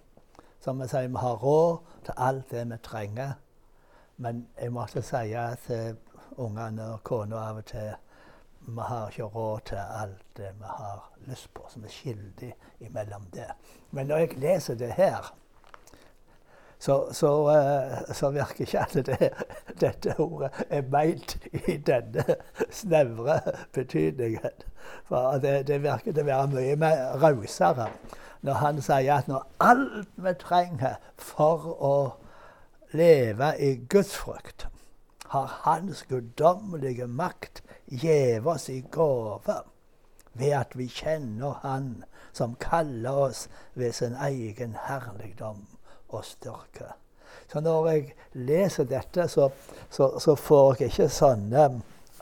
Som 0.61 0.81
vi 0.81 0.89
sier, 0.89 1.09
vi 1.09 1.21
har 1.21 1.37
råd 1.43 1.77
til 2.05 2.15
alt 2.17 2.51
det 2.51 2.65
vi 2.71 2.81
trenger. 2.83 3.37
Men 4.17 4.47
jeg 4.61 4.73
måtte 4.73 5.03
si 5.05 5.35
til 5.67 5.97
ungene 6.37 6.93
og 6.95 7.03
kona 7.05 7.49
av 7.51 7.61
og 7.61 7.65
til 7.69 7.93
vi 8.67 8.83
har 8.83 9.09
ikke 9.09 9.23
råd 9.23 9.61
til 9.67 9.79
alt 9.79 10.23
det 10.37 10.49
vi 10.59 10.65
har 10.79 11.11
lyst 11.27 11.53
på, 11.55 11.67
som 11.69 11.85
er 11.85 11.93
skyldig 11.93 12.55
imellom 12.81 13.29
det. 13.35 13.47
Men 13.91 14.07
når 14.07 14.17
jeg 14.17 14.39
leser 14.43 14.75
det 14.75 14.93
her 14.93 15.35
så, 16.79 17.09
så, 17.13 17.31
uh, 17.49 18.15
så, 18.15 18.31
virker 18.31 18.61
ikke 18.61 18.81
at 18.81 19.07
det, 19.07 19.31
dette 19.81 20.15
ordet 20.21 20.51
er 20.69 20.83
meint 20.93 21.37
i 21.53 21.77
denne 21.77 22.25
snevre 22.71 23.41
betydningen. 23.73 24.63
For 25.05 25.39
det, 25.43 25.67
det 25.67 25.83
virker 25.83 26.13
til 26.13 26.23
å 26.23 26.31
være 26.31 26.53
mye 26.53 26.77
mer 26.77 27.19
rausere 27.23 27.91
når 28.47 28.61
han 28.61 28.83
sier 28.83 29.17
at 29.17 29.29
når 29.29 29.47
alt 29.65 30.11
vi 30.23 30.33
trenger 30.39 30.99
for 31.19 31.65
å 31.83 31.97
leve 32.95 33.49
i 33.59 33.73
gudsfrykt, 33.91 34.69
har 35.33 35.55
Hans 35.65 36.05
guddommelige 36.07 37.09
makt 37.11 37.63
gitt 37.91 38.47
oss 38.47 38.69
i 38.71 38.85
gave 38.95 39.57
ved 40.39 40.53
at 40.55 40.77
vi 40.79 40.87
kjenner 40.87 41.59
Han 41.63 42.05
som 42.33 42.55
kaller 42.61 43.11
oss 43.27 43.49
ved 43.75 43.93
sin 43.93 44.15
egen 44.15 44.77
herligdom 44.87 45.67
og 46.09 46.25
styrke. 46.25 46.93
Så 47.49 47.61
når 47.61 47.89
jeg 47.89 48.15
leser 48.33 48.85
dette, 48.85 49.29
så, 49.29 49.51
så, 49.91 50.19
så 50.19 50.35
får 50.35 50.81
jeg 50.81 50.93
ikke 50.93 51.09
sånne 51.13 51.69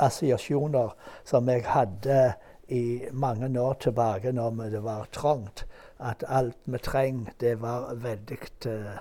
assosiasjoner 0.03 0.93
som 1.25 1.49
jeg 1.49 1.65
hadde 1.69 2.35
i 2.75 3.07
mange 3.13 3.49
år 3.61 3.79
tilbake 3.81 4.33
når 4.33 4.69
det 4.73 4.83
var 4.85 5.09
trangt. 5.13 5.67
At 6.01 6.25
alt 6.29 6.57
vi 6.65 6.79
trenger, 6.79 7.33
det 7.41 7.61
var 7.63 7.95
veldig 7.95 8.39
uh, 8.67 8.99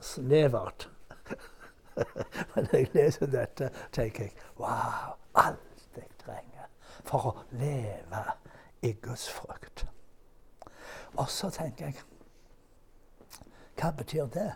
snevert. 0.00 0.88
Men 2.54 2.66
når 2.70 2.78
jeg 2.78 2.90
leser 2.94 3.30
dette, 3.30 3.70
tenker 3.92 4.28
jeg 4.28 4.32
wow, 4.58 5.14
alt 5.34 5.98
jeg 5.98 6.08
trenger 6.24 6.70
for 7.04 7.30
å 7.30 7.34
leve 7.60 8.24
i 8.82 8.94
Guds 9.02 9.28
frukt. 9.30 9.86
Og 11.14 11.28
så 11.30 11.50
tenker 11.54 11.92
jeg 11.92 12.13
hva 13.78 13.90
betyr 13.90 14.26
det? 14.26 14.52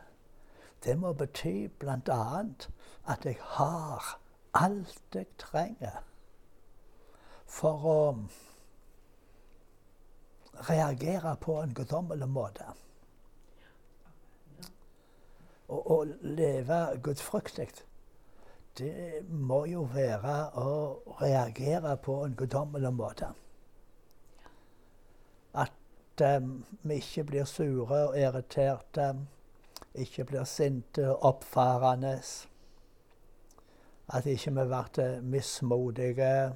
Det 0.84 0.98
må 0.98 1.12
bety 1.12 1.68
bl.a. 1.80 2.44
at 3.06 3.25
jeg 3.25 3.37
har 3.40 4.18
alt 4.54 5.14
jeg 5.14 5.26
trenger 5.38 6.04
for 7.48 7.87
å 7.88 8.00
reagere 10.68 11.34
på 11.40 11.58
en 11.62 11.75
guddommelig 11.75 12.28
måte. 12.28 12.68
Å 15.68 15.98
leve 16.22 16.78
gudfryktig, 17.04 17.68
det 18.78 19.25
må 19.28 19.64
jo 19.68 19.84
være 19.92 20.38
å 20.56 20.70
reagere 21.20 21.96
på 22.02 22.22
en 22.25 22.37
guddommelig 22.38 22.94
måte. 22.94 23.32
Um, 26.20 26.64
vi 26.82 26.94
ikke 26.94 27.25
blir 27.25 27.44
sure 27.44 28.08
og 28.08 28.18
irriterte, 28.18 29.14
ikke 29.94 30.25
blir 30.25 30.44
sinte 30.44 31.04
og 31.10 31.22
oppfarende. 31.22 32.16
At 34.08 34.26
ikke 34.26 34.50
vi 34.50 34.64
blir 34.64 35.20
mismodige. 35.22 36.54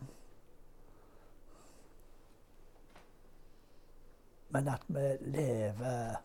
Men 4.49 4.69
at 4.69 4.83
vi 4.88 5.16
lever 5.21 6.16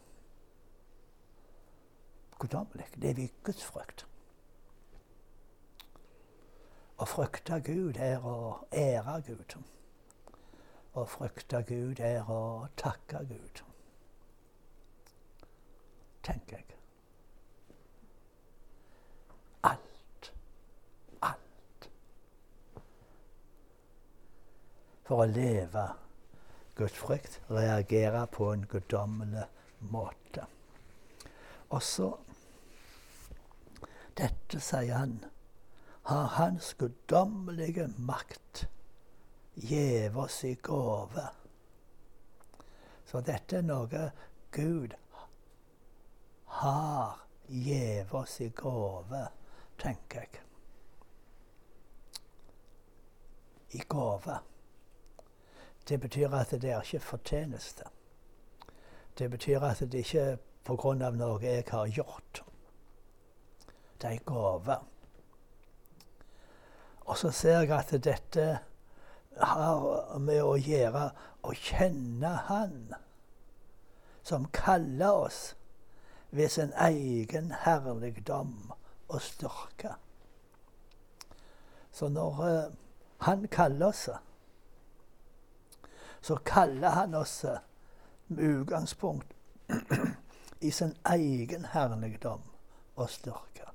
guddommelig. 2.40 2.86
Lever 2.96 3.24
i 3.24 3.32
Guds 3.44 3.64
frykt. 3.64 4.06
Å 6.98 7.06
frykte 7.06 7.60
Gud 7.62 7.98
er 8.02 8.24
å 8.26 8.38
ære 8.74 9.22
Gud. 9.28 9.58
Å 10.98 11.04
frykte 11.06 11.60
Gud 11.62 12.00
er 12.02 12.26
å 12.34 12.66
takke 12.80 13.20
Gud, 13.30 13.60
tenker 16.26 16.58
jeg. 16.58 16.78
Alt. 19.70 20.32
Alt. 21.28 21.88
For 25.06 25.22
å 25.22 25.28
leve 25.30 25.84
Guds 26.80 26.98
frykt 26.98 27.38
reagere 27.50 28.24
på 28.34 28.48
en 28.56 28.66
guddommelig 28.72 29.46
måte. 29.94 30.48
Og 31.70 31.84
så 31.84 32.16
Dette, 34.18 34.58
sier 34.58 34.96
han, 34.98 35.20
har 36.10 36.32
hans 36.40 36.72
guddommelige 36.80 37.86
makt 38.02 38.64
gitt 39.58 40.16
oss 40.16 40.44
i 40.44 40.56
gave. 40.56 41.28
Så 43.06 43.22
dette 43.22 43.58
er 43.58 43.66
noe 43.66 44.12
Gud 44.52 44.94
har 46.58 47.28
Gjev 47.48 48.16
oss 48.16 48.42
i 48.42 48.50
gave, 48.50 49.28
tenker 49.80 50.20
jeg. 50.20 50.42
I 53.80 53.84
gave. 53.88 54.40
Det 55.88 56.00
betyr 56.04 56.34
at 56.36 56.52
det 56.52 56.72
er 56.72 56.84
ikke 56.84 57.00
fortjeneste. 57.00 57.88
Det 59.18 59.30
betyr 59.32 59.64
at 59.64 59.80
det 59.80 60.04
ikke 60.04 60.20
er 60.20 60.38
pga. 60.68 61.12
noe 61.12 61.40
jeg 61.44 61.64
har 61.70 61.88
gjort. 61.88 62.44
Det 64.02 64.08
er 64.08 64.18
en 64.18 64.26
gave. 64.28 64.78
Og 67.06 67.18
så 67.18 67.32
ser 67.32 67.62
jeg 67.62 67.72
at 67.72 68.04
dette 68.04 68.60
har 69.40 70.18
med 70.20 70.42
å 70.44 70.56
gjøre 70.58 71.10
å 71.44 71.54
kjenne 71.54 72.34
Han 72.48 72.96
som 74.28 74.48
kaller 74.52 75.24
oss 75.28 75.42
ved 76.36 76.52
sin 76.52 76.74
egen 76.84 77.54
herligdom 77.64 78.74
og 79.08 79.22
styrke. 79.24 79.94
Så 81.92 82.10
når 82.12 82.42
uh, 82.44 82.74
Han 83.24 83.48
kaller 83.48 83.88
oss 83.88 84.10
så 86.22 86.36
kaller 86.36 86.90
han 86.90 87.14
oss 87.16 87.46
med 88.28 88.44
utgangspunkt 88.44 89.34
i 90.60 90.72
sin 90.72 90.96
egen 91.10 91.66
herligdom 91.66 92.42
og 92.96 93.10
styrke. 93.10 93.70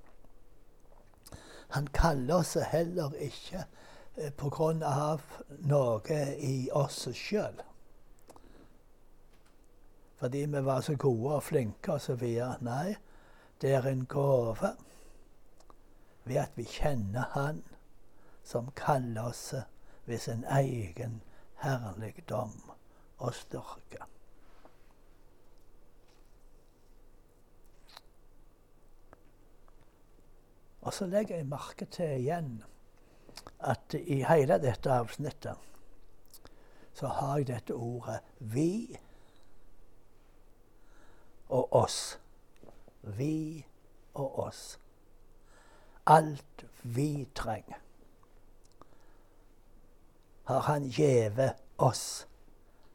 Han 1.69 1.87
kaller 1.87 2.35
oss 2.35 2.55
heller 2.55 3.15
ikke 3.17 3.63
eh, 3.63 3.65
pga. 4.15 5.19
noe 5.59 6.19
i 6.39 6.71
oss 6.73 7.09
sjøl. 7.17 7.63
Fordi 10.17 10.45
vi 10.47 10.65
var 10.65 10.81
så 10.81 10.95
gode 10.97 11.35
og 11.35 11.43
flinke 11.43 11.97
osv. 11.97 12.23
Nei, 12.61 12.95
det 13.61 13.75
er 13.75 13.87
en 13.89 14.07
gave 14.07 14.77
ved 16.25 16.37
at 16.37 16.53
vi 16.55 16.65
kjenner 16.65 17.33
Han 17.35 17.63
som 18.45 18.71
kaller 18.77 19.23
oss 19.23 19.55
ved 20.07 20.19
sin 20.19 20.45
egen 20.45 21.23
herligdom 21.63 22.55
og 23.19 23.35
styrke. 23.35 24.03
Og 30.83 30.95
så 30.95 31.07
legger 31.07 31.37
jeg 31.37 31.47
merke 31.47 31.85
til 31.85 32.19
igjen 32.19 32.63
at 33.61 33.95
i 33.95 34.23
hele 34.29 34.59
dette 34.63 34.91
avsnittet 34.91 35.57
så 36.93 37.07
har 37.07 37.39
jeg 37.39 37.47
dette 37.47 37.75
ordet 37.75 38.21
'vi' 38.41 38.99
og 41.49 41.73
'oss'. 41.73 42.19
Vi 43.03 43.67
og 44.15 44.39
oss. 44.39 44.79
Alt 46.07 46.65
vi 46.83 47.29
trenger 47.35 47.83
har 50.45 50.61
Han 50.61 50.89
gjeve 50.89 51.53
oss 51.79 52.27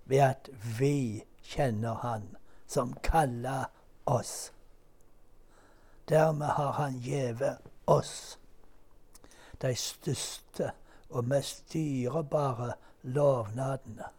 ved 0.06 0.18
at 0.18 0.50
vi 0.80 1.24
kjenner 1.44 1.94
Han 1.94 2.38
som 2.68 2.94
kaller 3.04 3.66
oss. 4.06 4.54
Dermed 6.10 6.46
har 6.46 6.72
Han 6.72 7.00
gjeve 7.00 7.58
oss 7.88 8.40
de 9.62 9.76
største 9.76 10.72
og 11.10 11.26
mest 11.26 11.74
dyrebare 11.74 12.74
lovnadene. 13.04 14.10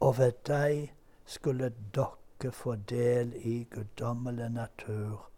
Og 0.00 0.18
ved 0.18 0.32
dem 0.46 0.88
skulle 1.26 1.72
dere 1.94 2.52
få 2.52 2.74
del 2.74 3.32
i 3.36 3.64
guddommelig 3.70 4.50
natur 4.50 5.28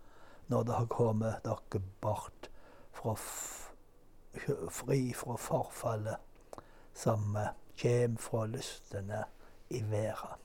når 0.48 0.62
dere 0.62 0.86
kommer 0.86 1.40
dere 1.44 1.82
bort 2.00 2.50
fra 2.92 3.14
fri 4.70 5.12
fra 5.14 5.36
forfallet 5.36 6.16
som 6.94 7.36
kommer 7.80 8.18
fra 8.18 8.46
lystene 8.46 9.24
i 9.70 9.82
verden. 9.82 10.40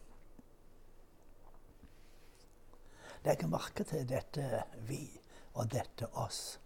Legg 3.26 3.44
merke 3.52 3.84
til 3.84 4.08
dette 4.08 4.64
vi 4.88 5.04
og 5.54 5.68
dette 5.72 6.08
oss, 6.16 6.60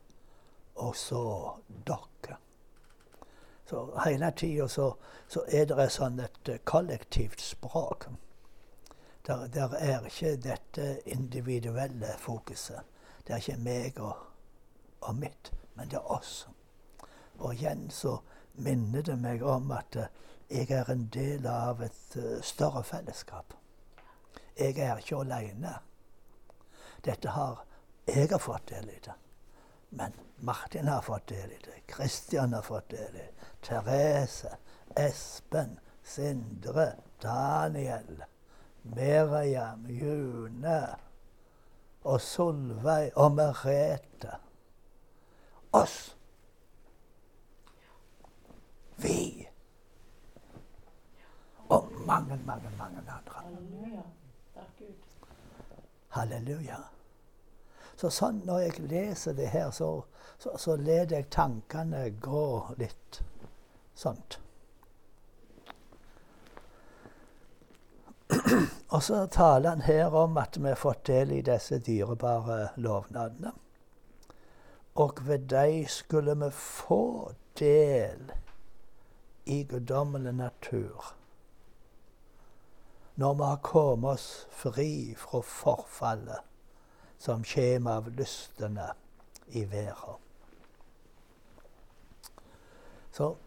og 0.75 0.95
så 0.95 1.51
dere. 1.85 2.37
Så 3.65 3.99
hele 4.05 4.31
tida 4.31 4.67
så, 4.67 4.95
så, 5.27 5.43
er 5.47 5.65
det 5.65 5.89
sånn 5.91 6.19
et 6.19 6.49
uh, 6.49 6.57
kollektivt 6.63 7.41
språk. 7.41 8.07
Der, 9.25 9.47
der, 9.47 9.75
er 9.79 10.05
ikke 10.05 10.35
dette 10.35 10.99
individuelle 11.05 12.15
fokuset. 12.19 12.83
Det 13.23 13.33
er 13.33 13.39
ikke 13.39 13.63
meg 13.63 13.99
og, 14.03 14.17
og 15.01 15.15
mitt, 15.15 15.53
men 15.75 15.87
det 15.89 16.01
er 16.01 16.11
oss. 16.11 16.47
Og 17.39 17.53
igjen 17.55 17.87
så 17.89 18.17
minner 18.53 19.01
det 19.01 19.15
meg 19.17 19.41
om 19.47 19.71
at 19.71 19.95
eh, 19.95 20.11
jeg 20.51 20.69
er 20.75 20.91
en 20.91 21.07
del 21.07 21.47
av 21.47 21.81
et 21.81 22.17
eh, 22.19 22.41
større 22.43 22.83
fellesskap. 22.83 23.55
Jeg 24.59 24.77
er 24.77 24.99
ikke 24.99 25.23
alene. 25.23 25.77
Dette 27.05 27.31
har 27.31 27.63
jeg 28.05 28.27
har 28.31 28.39
fått 28.39 28.67
del 28.67 28.89
i 28.91 28.99
det. 28.99 29.15
Men 29.95 30.11
Martin 30.39 30.87
har 30.87 31.01
fått 31.01 31.27
del 31.27 31.51
i 31.51 31.57
det. 31.63 31.79
Kristian 31.85 32.53
har 32.53 32.61
fått 32.61 32.89
del 32.89 33.15
i 33.15 33.19
det. 33.19 33.29
Therese, 33.61 34.57
Espen, 34.95 35.79
Sindre, 36.03 36.93
Daniel, 37.21 38.23
Miriam, 38.81 39.85
June 39.87 40.79
og 42.03 42.21
Solveig 42.21 43.13
og 43.15 43.31
Merete. 43.37 44.39
Oss 45.71 46.15
vi. 49.03 49.47
Og 51.69 51.91
mange, 52.07 52.39
mange, 52.45 52.69
mange 52.77 52.97
andre. 52.97 53.43
Halleluja. 53.43 54.01
Halleluja. 56.09 56.77
Så 57.95 58.09
sånn 58.09 58.41
når 58.47 58.59
jeg 58.65 58.87
leser 58.89 59.35
det 59.37 59.51
her, 59.53 59.71
så, 59.71 59.89
så, 60.41 60.55
så 60.57 60.75
lar 60.79 61.11
jeg 61.11 61.29
tankene 61.33 62.07
gå 62.23 62.47
litt 62.79 63.21
sånt. 63.95 64.39
Og 68.89 69.03
så 69.03 69.25
taler 69.27 69.69
han 69.69 69.81
her 69.85 70.13
om 70.15 70.37
at 70.41 70.57
vi 70.57 70.69
har 70.71 70.79
fått 70.79 71.05
del 71.09 71.31
i 71.37 71.41
disse 71.45 71.77
dyrebare 71.85 72.73
lovnadene. 72.81 73.53
Og 75.01 75.21
ved 75.27 75.49
dem 75.49 75.85
skulle 75.89 76.35
vi 76.37 76.49
få 76.53 77.31
del 77.59 78.31
i 79.45 79.63
guddommelig 79.69 80.33
natur. 80.33 81.13
Når 83.15 83.33
vi 83.33 83.43
har 83.43 83.61
kommet 83.65 84.17
oss 84.17 84.47
fri 84.49 85.13
fra 85.17 85.41
forfallet 85.45 86.52
som 87.23 87.43
kommer 87.43 87.91
av 87.91 88.11
lystene 88.11 88.89
i 89.47 89.65
verden. 89.65 90.19
Så 93.11 93.37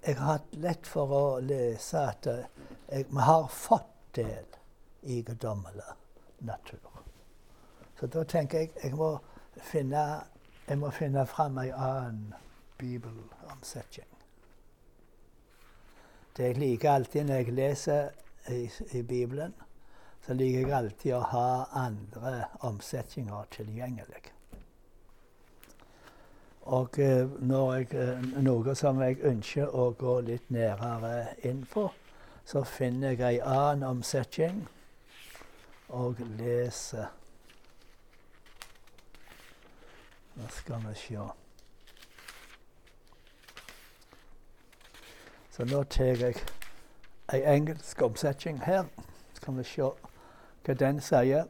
jeg 0.00 0.14
har 0.16 0.36
hatt 0.36 0.54
lett 0.54 0.86
for 0.86 1.10
å 1.10 1.24
lese 1.42 2.04
at 2.12 2.28
jeg, 2.30 3.08
vi 3.10 3.26
har 3.26 3.48
fått 3.50 3.90
del 4.14 4.54
i 5.02 5.18
guddommelig 5.26 5.96
natur. 6.46 7.02
Så 7.98 8.06
da 8.06 8.22
tenker 8.22 8.62
jeg 8.62 8.70
jeg 8.84 8.94
må 8.94 9.10
finne, 9.72 10.06
jeg 10.68 10.78
må 10.78 10.94
finne 10.94 11.26
fram 11.26 11.58
ei 11.58 11.72
annen 11.74 12.34
bibelomsetning. 12.78 14.12
Det 16.36 16.52
jeg 16.52 16.62
liker 16.62 17.00
alltid 17.00 17.26
når 17.26 17.42
jeg 17.42 17.58
leser 17.58 18.10
i, 18.54 18.68
i 18.94 19.02
Bibelen, 19.02 19.58
så 20.26 20.34
liker 20.34 20.58
jeg 20.60 20.72
alltid 20.74 21.12
å 21.14 21.20
ha 21.30 21.50
andre 21.86 22.46
omsetninger 22.66 23.44
tilgjengelig. 23.54 24.22
Og 26.66 26.98
når 27.38 27.74
jeg, 27.74 27.86
uh, 27.94 28.24
noe 28.42 28.74
som 28.74 28.98
jeg 28.98 29.20
ønsker 29.22 29.70
å 29.70 29.92
gå 29.94 30.16
litt 30.26 30.50
nærmere 30.50 31.36
inn 31.46 31.62
på, 31.70 31.84
så 32.46 32.64
finner 32.66 33.14
jeg 33.14 33.36
ei 33.36 33.38
annen 33.38 33.86
omsetning 33.86 34.64
og 35.94 36.18
leser 36.38 37.06
Nå 40.36 40.48
skal 40.52 40.82
vi 40.84 40.94
se. 41.00 41.22
Så 45.54 45.64
nå 45.64 45.78
tar 45.88 46.20
jeg 46.20 46.42
ei 47.32 47.40
engelsk 47.54 48.02
omsetning 48.04 48.58
her. 48.66 48.84
Skal 49.38 49.56
vi 49.56 49.64
se 49.64 49.88
hva 50.66 50.74
den 50.74 51.00
sier. 51.00 51.46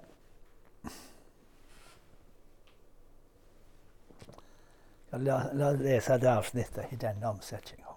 La, 5.17 5.37
la 5.57 5.71
oss 5.73 5.81
lese 5.81 6.19
det 6.21 6.29
avsnittet 6.29 6.93
i 6.93 6.97
denne 7.01 7.29
omsetninga. 7.31 7.95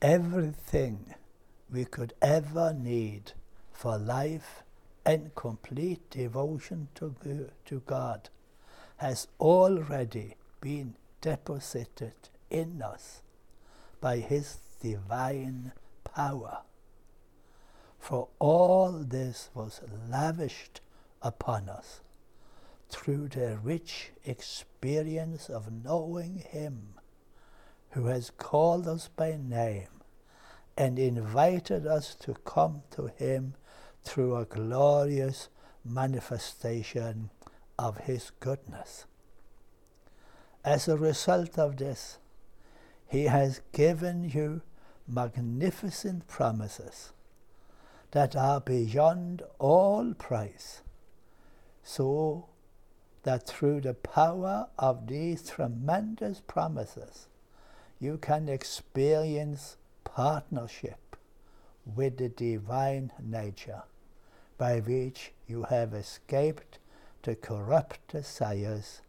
Everything 0.00 1.14
we 1.68 1.84
could 1.84 2.12
ever 2.22 2.72
need 2.72 3.32
for 3.72 3.98
life 3.98 4.62
and 5.04 5.34
complete 5.34 6.08
devotion 6.10 6.88
to, 6.94 7.14
to 7.64 7.80
God 7.80 8.28
has 8.98 9.26
already 9.40 10.36
been 10.60 10.94
deposited 11.20 12.28
in 12.50 12.80
us 12.82 13.22
by 14.00 14.18
His 14.18 14.58
divine 14.80 15.72
power. 16.04 16.58
For 18.04 18.28
all 18.38 18.92
this 18.92 19.48
was 19.54 19.80
lavished 20.10 20.82
upon 21.22 21.70
us 21.70 22.02
through 22.90 23.28
the 23.28 23.56
rich 23.62 24.10
experience 24.26 25.48
of 25.48 25.72
knowing 25.72 26.36
Him 26.36 26.96
who 27.92 28.08
has 28.08 28.28
called 28.28 28.86
us 28.86 29.08
by 29.08 29.38
name 29.42 29.88
and 30.76 30.98
invited 30.98 31.86
us 31.86 32.14
to 32.16 32.34
come 32.44 32.82
to 32.90 33.06
Him 33.06 33.54
through 34.02 34.36
a 34.36 34.44
glorious 34.44 35.48
manifestation 35.82 37.30
of 37.78 37.96
His 38.00 38.32
goodness. 38.38 39.06
As 40.62 40.88
a 40.88 40.98
result 40.98 41.58
of 41.58 41.78
this, 41.78 42.18
He 43.08 43.24
has 43.24 43.62
given 43.72 44.28
you 44.28 44.60
magnificent 45.08 46.28
promises 46.28 47.13
that 48.14 48.36
are 48.36 48.60
beyond 48.60 49.42
all 49.58 50.14
price, 50.14 50.82
so 51.82 52.46
that 53.24 53.44
through 53.44 53.80
the 53.80 53.92
power 53.92 54.68
of 54.78 55.08
these 55.08 55.50
tremendous 55.50 56.40
promises, 56.46 57.26
you 57.98 58.16
can 58.16 58.48
experience 58.48 59.76
partnership 60.04 61.16
with 61.84 62.18
the 62.18 62.28
divine 62.28 63.10
nature 63.20 63.82
by 64.58 64.78
which 64.78 65.32
you 65.48 65.64
have 65.64 65.92
escaped 65.92 66.78
the 67.24 67.34
corrupt 67.34 68.06
desires 68.06 69.02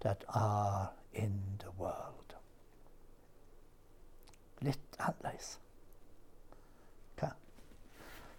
that 0.00 0.24
are 0.28 0.90
in 1.14 1.40
the 1.60 1.70
world. 1.80 2.34
Litt 4.60 4.78
annerledes. 4.98 5.58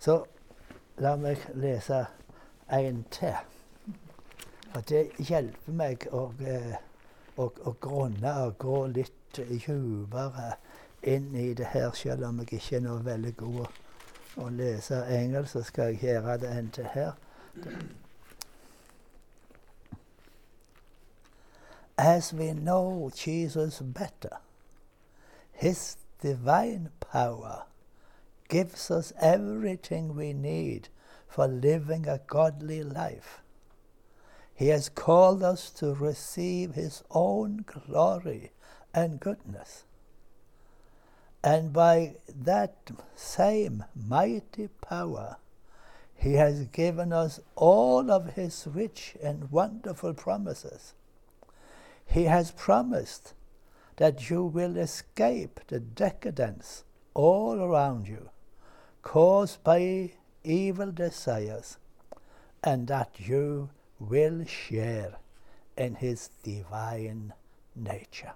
Så 0.04 0.26
la 0.98 1.16
meg 1.16 1.40
lese 1.56 2.02
en 2.72 3.06
til. 3.12 3.38
Og 4.76 4.90
det 4.90 5.06
hjelper 5.30 5.78
meg 5.80 6.08
å, 6.12 6.26
eh, 6.44 6.76
å, 7.38 7.48
å 7.48 7.74
grunne 7.80 8.34
og 8.44 8.58
gå 8.60 8.82
litt 8.98 9.38
dypere 9.38 10.58
inn 11.08 11.32
i 11.40 11.54
det 11.56 11.72
her, 11.72 11.96
selv 11.96 12.28
om 12.28 12.44
jeg 12.44 12.60
ikke 12.60 12.76
er 12.82 12.86
noe 12.90 13.06
veldig 13.06 13.34
god 13.40 13.80
å 14.44 14.50
lese 14.52 15.00
engelsk, 15.08 15.54
så 15.54 15.64
skal 15.72 15.94
jeg 15.94 16.04
gjøre 16.04 16.38
det 16.44 16.52
en 16.52 16.72
til 16.76 16.92
her. 16.98 17.14
As 21.98 22.34
we 22.34 22.52
know 22.52 23.10
Jesus 23.10 23.80
better, 23.80 24.42
His 25.54 25.96
divine 26.20 26.90
power 27.00 27.64
gives 28.54 28.92
us 28.92 29.12
everything 29.20 30.16
we 30.16 30.32
need 30.32 30.88
for 31.28 31.48
living 31.48 32.08
a 32.08 32.22
godly 32.28 32.84
life. 32.84 33.42
He 34.54 34.68
has 34.68 34.90
called 34.90 35.42
us 35.42 35.72
to 35.72 35.96
receive 35.96 36.76
His 36.76 37.04
own 37.10 37.66
glory 37.66 38.52
and 38.94 39.20
goodness. 39.20 39.86
And 41.44 41.74
by 41.74 42.18
that 42.28 42.92
same 43.16 43.86
mighty 43.96 44.68
power, 44.82 45.38
He 46.14 46.34
has 46.34 46.68
given 46.68 47.12
us 47.12 47.40
all 47.56 48.12
of 48.12 48.36
His 48.36 48.68
rich 48.72 49.18
and 49.20 49.50
wonderful 49.50 50.14
promises. 50.14 50.94
He 52.06 52.26
has 52.26 52.52
promised 52.52 53.34
that 53.96 54.30
you 54.30 54.44
will 54.46 54.78
escape 54.78 55.60
the 55.70 55.80
decadence 55.80 56.84
all 57.16 57.60
around 57.60 58.08
you 58.08 58.30
caused 59.04 59.64
by 59.64 60.12
evil 60.44 60.92
desires, 60.92 61.78
and 62.64 62.88
that 62.88 63.12
you 63.20 63.70
will 64.00 64.46
share 64.46 65.18
in 65.78 65.96
His 65.96 66.30
divine 66.42 67.34
nature. 67.76 68.34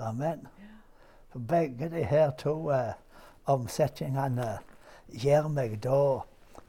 Amen. 0.00 0.48
Begge 1.36 1.90
de 1.90 2.02
her 2.02 2.30
to 2.38 2.70
uh, 2.70 2.92
omsetningene 3.46 4.58
gir 5.12 5.48
meg 5.48 5.80
da 5.80 6.22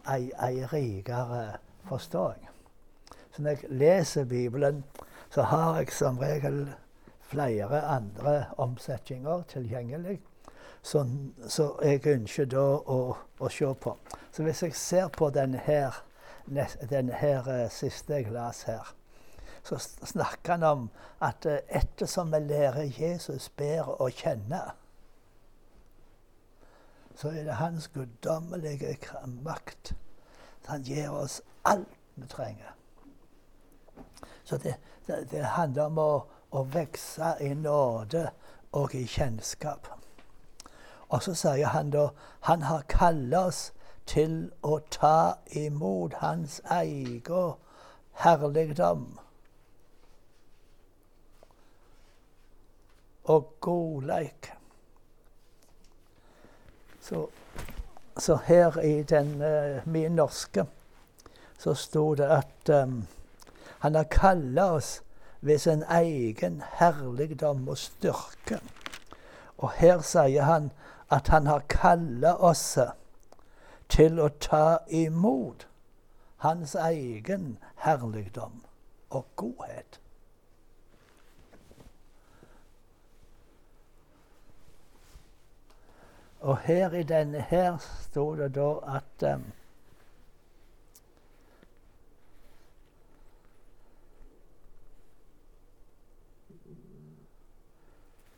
ei, 0.08 0.32
ei 0.40 0.66
rikere 0.72 1.58
forståing. 1.90 2.48
Så 3.32 3.42
når 3.42 3.50
jeg 3.50 3.70
leser 3.70 4.26
Bibelen, 4.26 4.84
så 5.30 5.42
har 5.42 5.78
jeg 5.78 5.92
som 5.92 6.18
regel 6.18 6.74
flere 7.22 7.82
andre 7.82 8.46
omsetninger 8.58 9.44
tilgjengelig 9.50 10.20
som, 10.84 11.34
jeg 11.82 12.02
ønsker 12.08 12.50
da 12.52 12.64
å, 12.76 12.98
å, 13.40 13.50
se 13.50 13.70
på. 13.80 13.96
Så 14.36 14.44
hvis 14.44 14.64
jeg 14.66 14.76
ser 14.76 15.08
på 15.16 15.30
denne 15.32 15.62
her, 15.64 16.04
denne 16.46 17.16
her 17.16 17.48
uh, 17.48 17.70
siste 17.72 18.20
glass 18.28 18.66
her, 18.68 18.92
så 19.64 19.80
snakker 19.80 20.58
han 20.58 20.64
om 20.68 20.86
at 21.24 21.48
uh, 21.48 21.62
ettersom 21.72 22.36
vi 22.36 22.44
lærer 22.50 22.92
Jesus 23.00 23.48
bedre 23.50 23.96
å 24.04 24.10
kjenne, 24.12 24.62
så 27.16 27.32
er 27.32 27.48
det 27.48 27.62
hans 27.62 27.88
guddommelige 27.94 28.98
makt. 29.46 29.94
Han 30.68 30.84
gir 30.84 31.12
oss 31.14 31.42
alt 31.64 31.88
vi 32.16 32.28
trenger. 32.28 32.76
Så 34.44 34.58
det, 34.58 34.76
det, 35.08 35.28
det 35.32 35.44
handler 35.56 35.92
om 35.94 36.00
å, 36.02 36.14
å 36.52 36.64
vokse 36.74 37.36
i 37.40 37.54
nåde 37.56 38.28
og 38.76 38.96
i 38.98 39.06
kjennskap. 39.08 39.88
Og 41.14 41.22
så 41.24 41.34
sier 41.38 41.70
han 41.70 41.92
da 41.94 42.08
han 42.50 42.64
har 42.66 42.88
kalt 42.90 43.36
oss 43.38 43.60
til 44.10 44.48
å 44.66 44.80
ta 44.90 45.36
imot 45.54 46.16
hans 46.24 46.56
egen 46.74 47.54
herligdom 48.24 49.04
og 53.30 53.54
godleik. 53.62 54.50
Så, 57.02 57.28
så, 58.18 58.36
her 58.50 58.80
i 58.80 59.04
den 59.04 59.42
uh, 59.42 59.88
min 59.88 60.16
norske 60.16 60.66
så 61.60 61.76
sto 61.78 62.16
det 62.16 62.28
at 62.42 62.70
um, 62.74 63.04
han 63.80 63.96
har 63.96 64.10
kalla 64.10 64.72
oss 64.80 65.02
ved 65.42 65.60
sin 65.60 65.84
egen 65.84 66.64
herligdom 66.80 67.68
og 67.70 67.78
styrke. 67.78 68.60
Og 69.58 69.72
her 69.78 70.02
sier 70.02 70.50
han 70.50 70.72
at 71.14 71.28
han 71.28 71.48
har 71.48 71.60
kalla 71.70 72.36
oss 72.36 72.78
til 73.88 74.18
å 74.20 74.30
ta 74.42 74.80
imot 74.90 75.68
hans 76.42 76.74
egen 76.76 77.58
herligdom 77.86 78.64
og 79.14 79.28
godhet. 79.38 80.00
Og 86.42 86.58
her 86.66 86.98
i 86.98 87.04
denne 87.08 87.46
her 87.54 87.78
sto 87.80 88.34
det 88.36 88.56
da 88.58 88.72
at 88.98 89.28
um, 89.36 89.52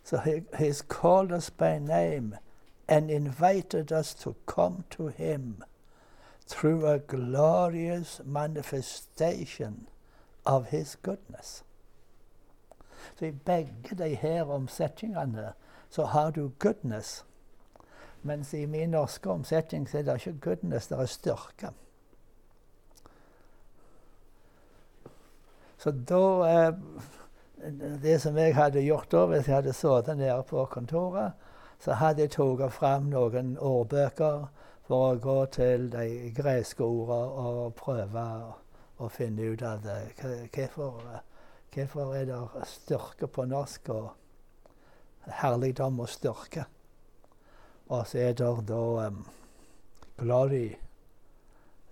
So 0.04 0.18
he, 0.18 0.44
he's 0.60 0.84
called 0.84 1.32
us 1.32 1.50
by 1.50 1.80
name 1.80 2.38
and 2.88 3.12
invited 3.12 3.92
us 3.92 4.14
to 4.14 4.36
come 4.46 4.84
to 4.90 5.08
him 5.08 5.64
through 6.48 6.86
a 6.86 7.00
glorious 7.00 8.22
manifestation 8.26 9.88
of 10.46 10.70
his 10.70 10.96
goodness. 10.96 11.64
Så 13.16 13.26
i 13.26 13.32
begge 13.32 13.96
de 13.96 14.16
her 14.16 14.44
omsetningene 14.44 15.54
så 15.90 16.06
har 16.06 16.32
du 16.32 16.52
goodness. 16.60 17.26
Mens 18.22 18.54
i 18.54 18.66
min 18.66 18.90
norske 18.90 19.30
omsetning 19.30 19.90
så 19.90 19.98
er 19.98 20.02
det 20.04 20.14
ikke 20.14 20.40
goodness, 20.40 20.88
det 20.88 21.00
er 21.00 21.06
styrke. 21.06 21.70
Så 25.78 25.92
da 25.92 26.22
eh, 26.50 26.74
det 28.04 28.22
som 28.22 28.38
jeg 28.38 28.56
hadde 28.56 28.82
gjort 28.82 29.12
da, 29.12 29.26
hvis 29.26 29.48
jeg 29.48 29.56
hadde 29.56 29.74
sittet 29.74 30.18
nede 30.18 30.44
på 30.44 30.66
kontoret, 30.66 31.32
så 31.80 31.98
hadde 32.00 32.26
jeg 32.26 32.36
tatt 32.36 32.74
fram 32.74 33.10
noen 33.12 33.56
ordbøker 33.58 34.48
for 34.88 35.12
å 35.12 35.18
gå 35.22 35.38
til 35.56 35.90
de 35.94 36.32
greske 36.36 36.84
ordene 36.86 37.50
og 37.50 37.74
prøve 37.80 38.26
å 39.02 39.10
finne 39.10 39.50
ut 39.52 39.64
av 39.66 39.82
det. 39.84 39.98
Hvorfor, 40.54 41.02
hvorfor 41.74 42.14
er 42.16 42.30
det 42.30 42.68
styrke 42.70 43.28
på 43.28 43.48
norsk 43.50 43.90
og 43.96 44.10
herligdom 45.42 46.00
og 46.00 46.10
styrke? 46.10 46.68
Og 47.90 48.08
så 48.08 48.18
er 48.18 48.38
det 48.38 48.52
da 48.70 48.82
um, 49.08 49.26
glory 50.18 50.76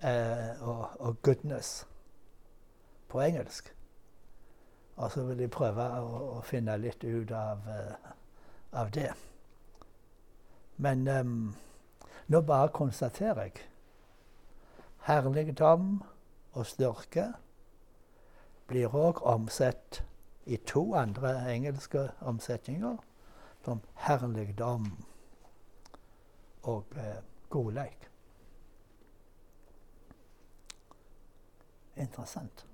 eh, 0.02 0.62
og, 0.62 0.88
og 1.00 1.22
goodness 1.22 1.84
på 3.10 3.22
engelsk. 3.22 3.70
Og 4.96 5.12
så 5.12 5.26
vil 5.28 5.46
jeg 5.46 5.54
prøve 5.54 5.86
å, 6.00 6.24
å 6.38 6.42
finne 6.46 6.78
litt 6.82 7.04
ut 7.04 7.32
av, 7.38 7.62
uh, 7.68 8.12
av 8.82 8.90
det. 8.94 9.12
Men 10.84 11.08
um, 11.08 11.56
nå 12.28 12.42
bare 12.42 12.72
konstaterer 12.76 13.42
jeg 13.48 13.62
herligdom 15.08 16.02
og 16.54 16.66
styrke 16.68 17.30
blir 18.68 18.92
òg 18.96 19.22
omsett 19.28 20.02
i 20.46 20.58
to 20.58 20.84
andre 21.00 21.38
engelske 21.54 22.10
omsetninger 22.22 22.98
som 23.64 23.80
herligdom 23.96 24.90
og 26.64 26.86
eh, 27.00 27.20
godleik. 27.50 28.10
Interessant. 31.96 32.66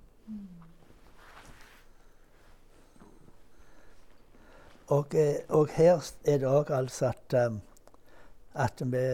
Og, 4.90 5.14
eh, 5.14 5.34
og, 5.48 5.68
her 5.68 6.12
er 6.24 6.38
det 6.38 6.48
òg 6.48 6.70
altså 6.74 7.12
at, 7.14 7.34
um, 7.46 7.60
at 8.52 8.82
vi, 8.82 9.04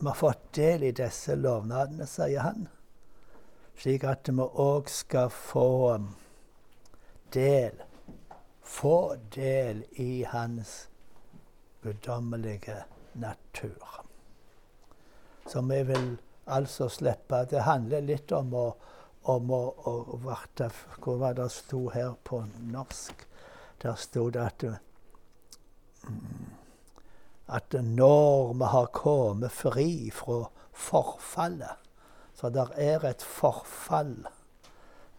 har 0.00 0.14
fått 0.14 0.52
del 0.52 0.82
i 0.82 0.92
disse 0.92 1.34
lovnadene, 1.34 2.06
sier 2.06 2.46
han. 2.46 2.68
Slik 3.78 4.04
at 4.06 4.30
vi 4.30 4.42
òg 4.42 4.90
skal 4.90 5.30
få 5.34 5.98
del 7.34 7.84
Få 8.68 9.16
del 9.32 9.84
i 9.96 10.24
hans 10.28 10.88
guddommelige 11.80 12.82
natur. 13.12 14.04
Så 15.46 15.62
vi 15.62 15.82
vil 15.88 16.18
altså 16.44 16.88
slippe 16.88 17.46
Det 17.50 17.64
handler 17.64 18.04
litt 18.04 18.32
om 18.32 18.52
å, 18.54 18.66
om 19.22 19.50
å, 19.50 19.62
å 19.88 20.20
varte 20.20 20.68
Hvor 21.00 21.16
var 21.16 21.38
det 21.38 21.48
sto 21.52 21.86
her 21.94 22.12
på 22.24 22.42
norsk? 22.68 23.24
Der 23.82 23.96
sto 23.96 24.28
det 24.30 24.44
at 24.44 24.64
at 27.48 27.72
når 27.72 28.52
vi 28.52 28.64
har 28.64 28.90
kommet 28.92 29.52
fri 29.52 30.10
fra 30.14 30.44
forfallet 30.72 31.76
Så 32.34 32.48
der 32.54 32.68
er 32.76 33.04
et 33.04 33.22
forfall. 33.22 34.26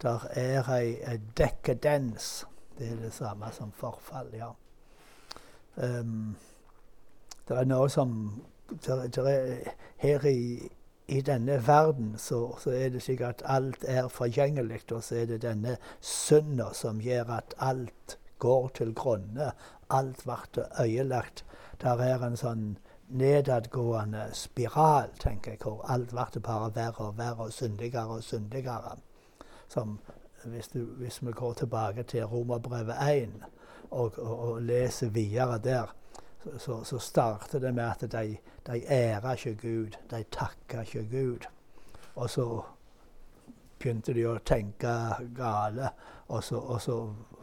Der 0.02 0.24
er 0.30 0.68
ei, 0.72 1.18
dekkedens. 1.36 2.46
Det 2.78 2.92
er 2.92 2.96
det 2.96 3.12
samme 3.12 3.50
som 3.52 3.72
forfall, 3.72 4.30
ja. 4.32 4.48
Um, 5.76 6.36
det 7.48 7.58
er 7.58 7.68
noe 7.68 7.90
som 7.92 8.40
der, 8.86 9.06
der 9.06 9.28
er, 9.28 9.74
Her 9.96 10.24
i, 10.26 10.70
i 11.08 11.20
denne 11.20 11.66
verden 11.66 12.14
så, 12.18 12.56
så, 12.58 12.70
er 12.70 12.88
det 12.88 13.02
slik 13.02 13.20
at 13.20 13.42
alt 13.44 13.84
er 13.84 14.08
forgjengelig, 14.08 14.80
og 14.92 15.04
så 15.04 15.14
er 15.14 15.26
det 15.26 15.42
denne 15.42 15.76
synda 16.00 16.72
som 16.72 17.00
gjør 17.00 17.36
at 17.36 17.54
alt 17.58 18.18
går 18.38 18.68
til 18.68 18.94
grunne. 18.94 19.52
Alt 19.90 20.24
blir 20.24 20.80
øyelagt. 20.80 21.44
Der 21.80 22.00
er 22.04 22.24
en 22.26 22.36
sånn 22.36 22.64
nedadgående 23.10 24.28
spiral, 24.36 25.10
tenker 25.18 25.54
jeg, 25.56 25.62
hvor 25.62 25.84
alt 25.90 26.12
ble 26.12 26.42
bare 26.44 26.72
verre 26.74 27.06
og 27.06 27.18
verre 27.18 27.48
og 27.48 27.52
syndigere 27.52 28.18
og 28.18 28.24
syndigere. 28.24 28.98
Som 29.68 29.98
hvis, 30.44 30.68
du, 30.68 30.84
hvis 30.84 31.22
vi 31.22 31.32
går 31.32 31.52
tilbake 31.52 32.02
til 32.02 32.24
Romerbrevet 32.24 32.96
1 33.10 33.30
og, 33.90 34.18
og, 34.18 34.38
og, 34.38 34.62
leser 34.62 35.10
videre 35.10 35.58
der, 35.58 35.94
så, 36.58 36.84
så, 36.84 36.98
starter 36.98 37.58
det 37.58 37.74
med 37.74 37.84
at 37.84 38.12
de, 38.12 38.36
de 38.66 38.82
ærer 38.88 39.32
ikke 39.32 39.54
Gud. 39.54 39.96
De 40.10 40.24
takker 40.32 40.80
ikke 40.80 41.08
Gud. 41.10 41.48
Og 42.14 42.30
så 42.30 42.62
begynte 43.78 44.14
de 44.14 44.24
å 44.28 44.38
tenke 44.44 44.92
gale, 45.36 45.90
og 46.28 46.44
så, 46.44 46.60
og 46.60 46.80
så 46.80 46.96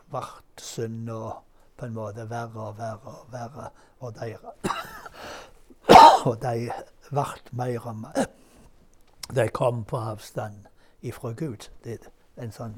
ble 0.10 0.24
synda 0.62 1.38
på 1.78 1.86
en 1.86 1.94
måte 1.94 2.26
verre 2.30 2.70
og 2.70 2.78
verre 2.78 3.14
og 3.14 3.32
verre. 3.34 3.70
Og 4.00 4.16
de, 4.16 4.38
og 6.30 6.42
de 6.42 6.70
ble 7.10 7.26
mer 7.52 7.88
og 7.88 7.96
mer 7.96 8.26
De 9.36 9.50
kom 9.50 9.84
på 9.84 9.98
avstand 9.98 10.68
ifra 11.02 11.32
Gud. 11.32 11.68
Det 11.84 12.00
er 12.00 12.44
en 12.44 12.54
sånn 12.56 12.78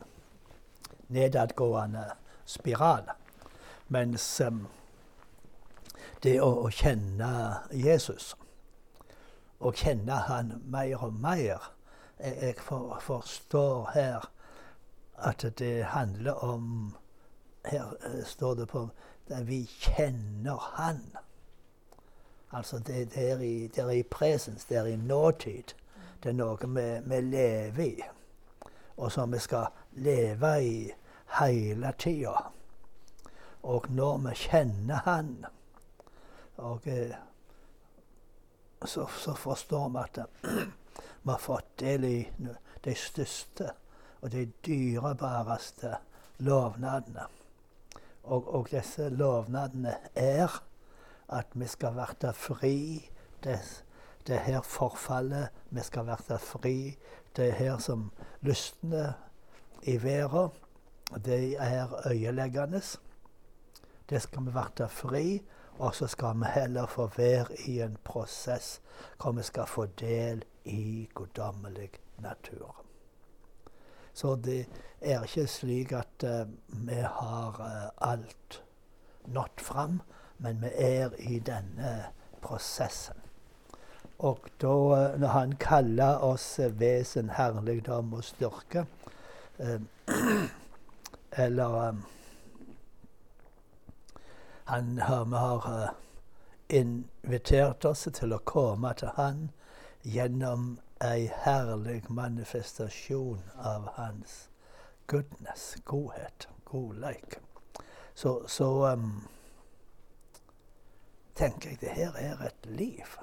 nedadgående 1.14 2.06
spiral. 2.46 3.10
Mens 3.88 4.26
um, 4.42 4.64
det 6.24 6.40
å, 6.42 6.50
å, 6.66 6.70
kjenne 6.74 7.30
Jesus, 7.74 8.34
å 9.60 9.72
kjenne 9.74 10.24
han 10.30 10.58
mer 10.66 11.06
og 11.06 11.14
mer 11.14 11.70
Jeg, 12.20 12.34
jeg 12.42 12.56
for, 12.60 12.98
forstår 13.00 13.92
her 13.94 14.26
at 15.24 15.46
det 15.60 15.86
handler 15.94 16.44
om 16.44 16.96
her 17.66 17.94
uh, 18.04 18.26
står 18.26 18.58
det 18.60 18.68
på 18.68 18.90
der 19.30 19.44
vi 19.44 19.66
kjenner 19.66 20.58
Han. 20.76 21.18
Altså 22.52 22.80
det, 22.80 23.14
det, 23.14 23.32
er 23.32 23.40
i, 23.40 23.68
det 23.68 23.96
i 23.96 24.04
presens, 24.04 24.66
det 24.66 24.78
er 24.78 24.86
i 24.86 24.96
nåtid. 24.96 25.76
Det 26.24 26.30
er 26.30 26.34
noe 26.36 26.58
vi, 26.58 26.88
vi 27.06 27.22
lever 27.22 27.84
i, 27.86 28.02
og 28.98 29.12
som 29.12 29.32
vi 29.32 29.40
skal 29.40 29.70
leve 29.92 30.54
i 30.64 30.92
hele 31.40 31.94
tida. 31.98 32.50
Og 33.64 33.86
når 33.90 34.18
vi 34.18 34.36
kjenner 34.36 35.06
Han, 35.06 35.46
og, 36.58 36.88
uh, 36.88 37.16
så, 38.86 39.06
så, 39.06 39.34
forstår 39.34 39.90
vi 39.90 40.00
at 40.04 40.20
vi 41.24 41.32
har 41.32 41.38
fått 41.38 41.80
del 41.80 42.04
i 42.04 42.28
de 42.84 42.96
største 42.96 43.72
og 44.22 44.32
de 44.32 44.46
dyrebareste 44.66 45.96
lovnadene. 46.38 47.39
Og, 48.30 48.54
og 48.54 48.68
disse 48.72 49.10
lovnadene 49.10 49.96
er 50.16 50.60
at 51.30 51.48
vi 51.54 51.68
skal 51.68 51.96
være 51.96 52.34
fri. 52.34 53.10
Det, 53.44 53.60
det 54.28 54.40
her 54.40 54.62
forfallet. 54.62 55.50
Vi 55.70 55.82
skal 55.82 56.06
være 56.06 56.40
fri. 56.40 56.98
Det 57.36 57.54
her 57.54 57.78
som 57.78 58.12
lystne 58.42 59.14
i 59.84 59.98
verden, 60.04 60.50
det 61.26 61.56
er 61.60 62.08
øyeleggende. 62.08 62.82
Det 64.10 64.22
skal 64.22 64.46
vi 64.46 64.54
være 64.54 64.90
fri. 64.90 65.42
Og 65.80 65.96
så 65.96 66.08
skal 66.08 66.40
vi 66.40 66.46
heller 66.54 66.86
få 66.86 67.08
være 67.18 67.46
i 67.66 67.82
en 67.82 67.98
prosess 68.04 68.82
hvor 69.22 69.32
vi 69.32 69.44
skal 69.44 69.68
få 69.68 69.86
del 69.86 70.44
i 70.66 71.10
guddommelig 71.14 71.90
natur. 72.18 72.89
Så 74.20 74.36
det 74.36 74.66
er 75.02 75.24
ikke 75.24 75.48
slik 75.48 75.92
at 75.96 76.24
uh, 76.28 76.48
vi 76.68 76.98
har 77.00 77.60
uh, 77.60 78.10
alt 78.12 78.64
nådd 79.32 79.62
fram, 79.64 80.02
men 80.38 80.60
vi 80.62 80.72
er 80.76 81.16
i 81.20 81.40
denne 81.40 81.92
prosessen. 82.44 83.16
Og 84.20 84.50
da, 84.60 84.68
uh, 84.68 85.20
når 85.20 85.28
han 85.28 85.56
kaller 85.56 86.20
oss 86.28 86.60
vesen, 86.82 87.30
herligdom 87.38 88.14
og 88.14 88.24
styrke 88.28 88.86
Eller 91.44 91.96
han 94.66 94.98
har, 95.00 95.26
Vi 95.26 95.36
har 95.36 95.96
invitert 96.70 97.86
oss 97.86 98.08
til 98.14 98.34
å 98.34 98.44
komme 98.44 98.94
til 99.00 99.16
han 99.16 99.50
gjennom 100.04 100.80
ei 101.02 101.32
herlig 101.44 102.10
manifestasjon 102.10 103.42
av 103.56 103.88
hans 103.96 104.50
goodness, 105.08 105.76
godhet, 105.84 106.48
godleik. 106.64 107.40
Så, 108.14 108.48
så 108.48 108.94
um, 108.94 109.28
tenker 111.36 111.70
jeg 111.70 111.82
det 111.82 111.96
her 111.96 112.20
er 112.20 112.44
et 112.50 112.66
liv. 112.66 113.18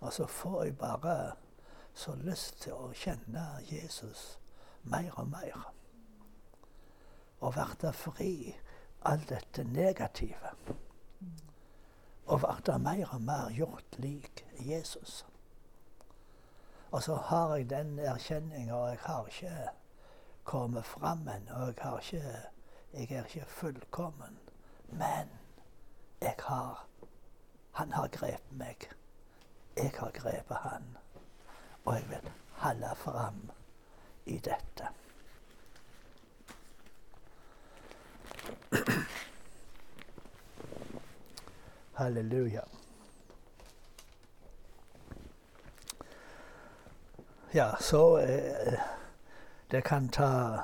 Og 0.00 0.12
så 0.12 0.26
får 0.26 0.64
jeg 0.64 0.78
bare 0.78 1.32
så 1.94 2.14
lyst 2.18 2.58
til 2.66 2.74
å 2.74 2.90
kjenne 2.92 3.46
Jesus 3.70 4.38
mer 4.82 5.14
og 5.14 5.30
mer. 5.30 5.68
Og 7.40 7.54
bli 7.54 7.92
fri 7.94 8.34
alt 9.06 9.28
dette 9.30 9.64
negative 9.64 10.56
og 12.26 12.40
ble 12.40 12.78
mer 12.78 13.08
og 13.12 13.22
mer 13.22 13.50
gjort 13.52 13.98
lik 13.98 14.44
Jesus. 14.58 15.26
Og 16.90 17.02
så 17.02 17.14
har 17.14 17.56
jeg 17.56 17.70
den 17.70 17.98
erkjenninga, 17.98 18.74
og 18.74 18.88
jeg 18.88 18.98
har 19.02 19.26
ikke 19.26 19.68
kommet 20.44 20.84
fram 20.84 21.28
ennå. 21.28 21.72
Jeg, 22.12 22.22
jeg 22.92 23.10
er 23.10 23.24
ikke 23.24 23.44
fullkommen. 23.46 24.38
Men 24.88 25.28
jeg 26.20 26.34
har 26.38 26.86
Han 27.72 27.92
har 27.92 28.08
grepet 28.08 28.52
meg. 28.52 28.90
Jeg 29.76 29.92
har 29.98 30.10
grepet 30.10 30.56
han. 30.56 30.96
Og 31.84 31.94
jeg 31.94 32.08
vil 32.08 32.30
holde 32.50 32.94
fram 32.96 33.50
i 34.26 34.38
dette. 34.38 34.88
Halleluja. 41.94 42.64
Ja, 47.50 47.76
så 47.80 48.18
eh, 48.18 48.80
Det 49.70 49.80
kan 49.80 50.08
ta 50.08 50.60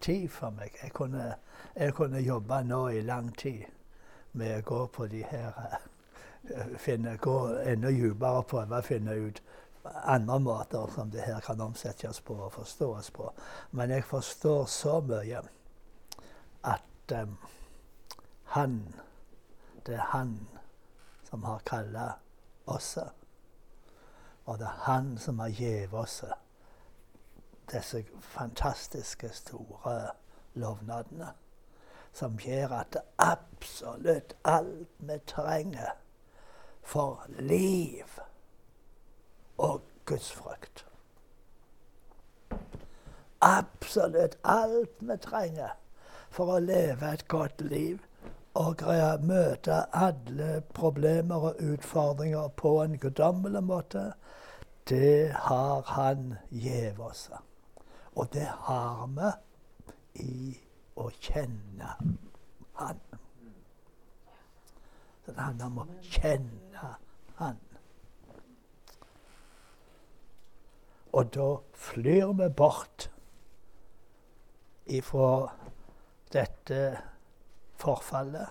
tid 0.00 0.30
for 0.30 0.50
meg. 0.50 0.70
Jeg 0.82 0.92
kunne, 0.92 1.34
jeg 1.74 1.94
kunne 1.94 2.20
jobbe 2.20 2.62
nå 2.64 2.88
i 2.88 3.00
lang 3.00 3.32
tid 3.38 3.64
med 4.32 4.58
å 4.58 4.66
gå 4.66 4.86
på 4.86 5.06
de 5.06 5.22
her 5.22 5.52
eh, 6.50 6.78
finne, 6.78 7.16
Gå 7.16 7.36
enda 7.66 7.90
dypere 7.90 8.42
og 8.42 8.46
prøve 8.46 8.78
å 8.78 8.86
finne 8.86 9.14
ut 9.14 9.42
andre 9.84 10.38
måter 10.38 10.90
som 10.94 11.10
det 11.10 11.26
her 11.26 11.40
kan 11.40 11.60
omsettes 11.60 12.20
på 12.20 12.34
og 12.34 12.52
forstås 12.52 13.10
på. 13.10 13.32
Men 13.70 13.90
jeg 13.90 14.04
forstår 14.04 14.66
så 14.66 15.00
mye 15.00 15.42
at 16.62 17.12
eh, 17.12 17.26
han 18.54 18.78
Det 19.86 19.94
er 19.94 20.08
han 20.12 20.48
som 21.24 21.44
har 21.44 21.58
kalla 21.66 22.12
oss. 22.66 22.98
Og 24.44 24.58
det 24.58 24.66
er 24.66 24.84
han 24.86 25.18
som 25.18 25.38
har 25.38 25.48
gitt 25.48 25.92
oss 25.92 26.22
disse 27.72 28.04
fantastiske, 28.20 29.30
store 29.32 30.10
lovnadene. 30.54 31.32
Som 32.12 32.36
gjør 32.38 32.74
at 32.82 32.96
absolutt 33.18 34.36
alt 34.44 34.88
vi 34.98 35.18
trenger 35.26 35.96
for 36.82 37.24
liv 37.38 38.18
og 39.56 39.80
gudsfrykt 40.04 40.84
Absolutt 43.40 44.36
alt 44.44 45.00
vi 45.00 45.16
trenger 45.22 45.72
for 46.30 46.56
å 46.56 46.60
leve 46.62 47.08
et 47.14 47.24
godt 47.28 47.64
liv 47.64 48.02
og 48.54 48.76
greie 48.82 49.14
å 49.14 49.20
møte 49.24 49.78
alle 49.96 50.60
problemer 50.76 51.48
og 51.48 51.60
utfordringer 51.64 52.50
på 52.60 52.74
en 52.82 52.98
guddommelig 53.00 53.62
måte, 53.64 54.12
det 54.88 55.32
har 55.46 55.82
Han 55.86 56.34
gitt 56.50 56.98
oss. 57.00 57.30
Og 58.14 58.28
det 58.32 58.48
har 58.66 59.06
vi 59.16 59.30
i 60.24 60.56
å 60.96 61.08
kjenne 61.20 61.94
Han. 62.76 63.00
Så 65.24 65.32
det 65.32 65.40
handler 65.40 65.66
om 65.66 65.78
å 65.78 65.86
kjenne 66.02 66.90
Han. 67.38 67.56
Og 71.12 71.32
da 71.32 71.48
flyr 71.76 72.34
vi 72.36 72.48
bort 72.56 73.08
ifra 74.92 75.32
dette 76.32 77.11
forfallet 77.82 78.46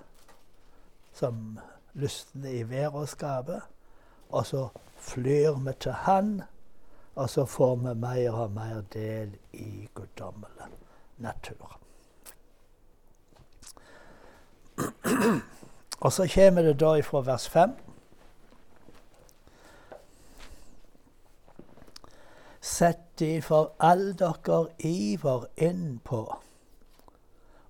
som 1.13 1.59
lystne 1.93 2.53
i 2.53 2.69
været 2.69 3.09
skaper. 3.09 3.59
Og 4.29 4.45
så 4.45 4.67
flyr 4.97 5.51
vi 5.51 5.71
til 5.79 5.91
Han, 5.91 6.41
og 7.15 7.29
så 7.29 7.45
får 7.45 7.75
vi 7.75 7.93
mer 7.93 8.31
og 8.31 8.51
mer 8.51 8.81
del 8.93 9.37
i 9.53 9.89
guddommelig 9.93 10.71
natur. 11.17 11.79
og 16.05 16.13
så 16.13 16.31
kommer 16.35 16.61
det 16.61 16.79
da 16.79 16.93
ifra 16.95 17.21
vers 17.21 17.49
5. 17.49 17.75
Sett 22.61 23.19
de 23.19 23.41
for 23.41 23.73
all 23.79 24.13
dere 24.17 24.67
iver 24.79 25.45
inn 25.57 25.99
på 26.05 26.41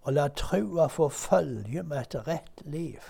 og 0.02 0.14
la 0.14 0.28
trua 0.28 0.88
få 0.90 1.10
følge 1.10 1.84
med 1.84 2.02
et 2.02 2.16
rett 2.28 2.62
liv. 2.66 3.02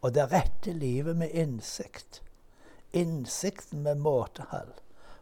Og 0.00 0.14
det 0.14 0.32
rette 0.32 0.72
livet 0.72 1.16
med 1.16 1.30
innsikt. 1.34 2.22
Innsikten 2.92 3.82
med 3.82 3.94
måtehall. 3.94 4.72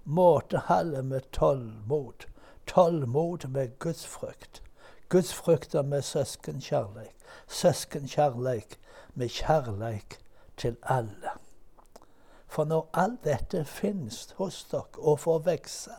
Måtehallet 0.05 1.05
med 1.05 1.31
tålmod. 1.33 2.27
Tålmod 2.67 3.49
med 3.49 3.79
gudsfrykt. 3.79 4.63
Gudsfrykta 5.09 5.83
med 5.83 6.03
søskenkjærleik. 6.03 7.15
Søskenkjærleik 7.49 8.79
med 9.15 9.29
kjærleik 9.29 10.19
til 10.57 10.77
alle. 10.83 11.31
For 12.47 12.65
når 12.65 12.91
alt 12.95 13.25
dette 13.25 13.65
finst 13.65 14.33
hos 14.33 14.65
dere 14.71 14.99
og 14.99 15.21
får 15.21 15.39
vokse, 15.39 15.91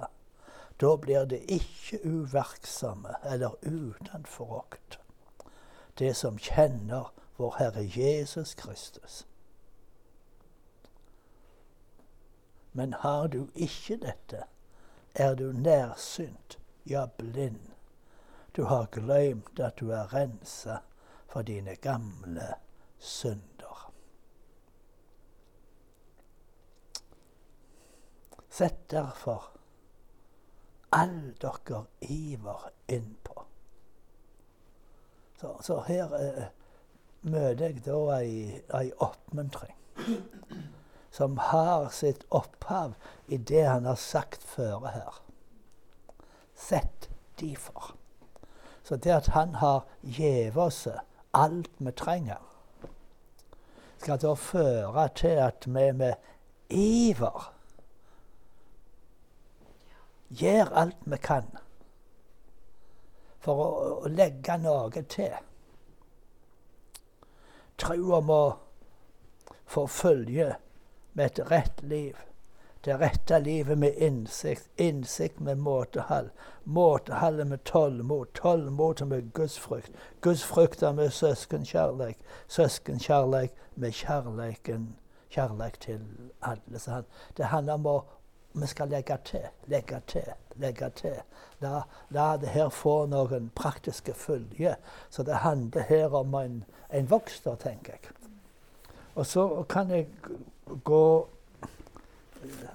da 0.82 0.98
blir 0.98 1.26
det 1.26 1.40
ikke 1.52 2.00
uverksomme 2.04 3.16
eller 3.24 3.56
uten 3.62 4.26
forakt, 4.26 5.00
det 6.00 6.16
som 6.16 6.38
kjenner 6.38 7.14
vår 7.38 7.56
Herre 7.60 7.84
Jesus 7.84 8.54
Kristus. 8.54 9.28
Men 12.72 12.94
har 12.94 13.28
du 13.28 13.48
ikke 13.56 13.96
dette, 13.96 14.44
er 15.16 15.36
du 15.36 15.52
nærsynt, 15.52 16.60
ja, 16.86 17.06
blind. 17.18 17.72
Du 18.56 18.64
har 18.64 18.86
glemt 18.92 19.60
at 19.60 19.80
du 19.80 19.90
er 19.92 20.14
rensa 20.14 20.82
for 21.28 21.42
dine 21.42 21.76
gamle 21.76 22.54
synder. 23.00 23.92
Sett 28.50 28.92
derfor 28.92 29.55
all 30.92 31.34
dere 31.42 31.86
iver 32.02 32.70
innpå. 32.88 33.44
Så, 35.40 35.58
så 35.62 35.80
her 35.88 36.14
eh, 36.20 36.48
møter 37.22 37.66
jeg 37.66 37.84
da 37.86 38.00
ei, 38.20 38.62
ei 38.74 38.92
oppmuntring 39.04 39.76
som 41.16 41.38
har 41.38 41.90
sitt 41.90 42.26
opphav 42.30 42.96
i 43.28 43.38
det 43.38 43.64
han 43.64 43.86
har 43.86 43.96
sagt 43.96 44.44
før 44.44 44.88
her. 44.92 45.22
Sett 46.56 47.10
derfor. 47.40 47.94
Så 48.84 48.96
det 48.96 49.14
at 49.16 49.28
han 49.28 49.56
har 49.56 49.86
gitt 50.02 50.58
oss 50.58 50.88
alt 51.34 51.72
vi 51.78 51.92
trenger, 51.92 52.42
skal 53.98 54.20
da 54.22 54.34
føre 54.36 55.08
til 55.16 55.40
at 55.42 55.66
vi 55.68 55.88
med 55.96 56.14
iver 56.70 57.55
gjør 60.42 60.74
alt 60.84 61.06
vi 61.06 61.18
kan 61.22 61.50
for 63.46 63.62
å, 63.62 63.68
å 64.06 64.12
legge 64.12 64.58
noe 64.62 65.04
til. 65.10 65.36
Trua 67.78 68.22
må 68.24 68.40
få 69.70 69.88
følge 69.92 70.56
med 71.14 71.26
et 71.26 71.52
rett 71.52 71.84
liv. 71.84 72.16
Det 72.86 73.00
rette 73.02 73.40
livet 73.40 73.78
med 73.82 73.98
innsikt, 73.98 74.68
innsikt 74.78 75.40
med 75.40 75.58
måtehall. 75.58 76.30
Måtehallet 76.64 77.48
med 77.48 77.64
tålmod, 77.66 78.28
tålmod 78.34 79.02
med 79.10 79.32
gudsfrykt. 79.34 79.90
gudsfrykta 80.22 80.92
med 80.94 81.10
søskenkjærleik, 81.10 82.18
søskenkjærleik 82.48 83.52
med 83.76 83.92
kjærleiken, 83.92 84.96
kjærleik 85.30 85.80
til 85.80 86.06
alle. 86.42 87.04
Det 87.38 87.46
handler 87.46 87.74
om 87.74 87.86
å 87.86 87.98
vi 88.56 88.68
skal 88.68 88.88
legge 88.88 89.18
til, 89.26 89.48
legge 89.68 90.02
til, 90.08 90.32
legge 90.56 90.90
til. 90.96 91.16
La, 91.60 91.82
la 92.10 92.38
det 92.38 92.50
her 92.50 92.70
få 92.70 93.06
noen 93.12 93.50
praktiske 93.56 94.14
følger. 94.14 94.76
Så 95.10 95.24
det 95.24 95.44
handler 95.44 95.82
her 95.82 96.16
om 96.16 96.34
en, 96.40 96.64
en 96.94 97.10
vokster, 97.10 97.56
tenker 97.56 97.94
jeg. 97.94 98.12
Og 99.16 99.26
så 99.26 99.64
kan 99.70 99.90
jeg 99.90 100.08
gå 100.84 101.28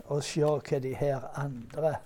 og 0.05 0.23
se 0.25 0.45
hva 0.45 0.79
de 0.83 0.95
her 0.95 1.27
andre 1.39 1.97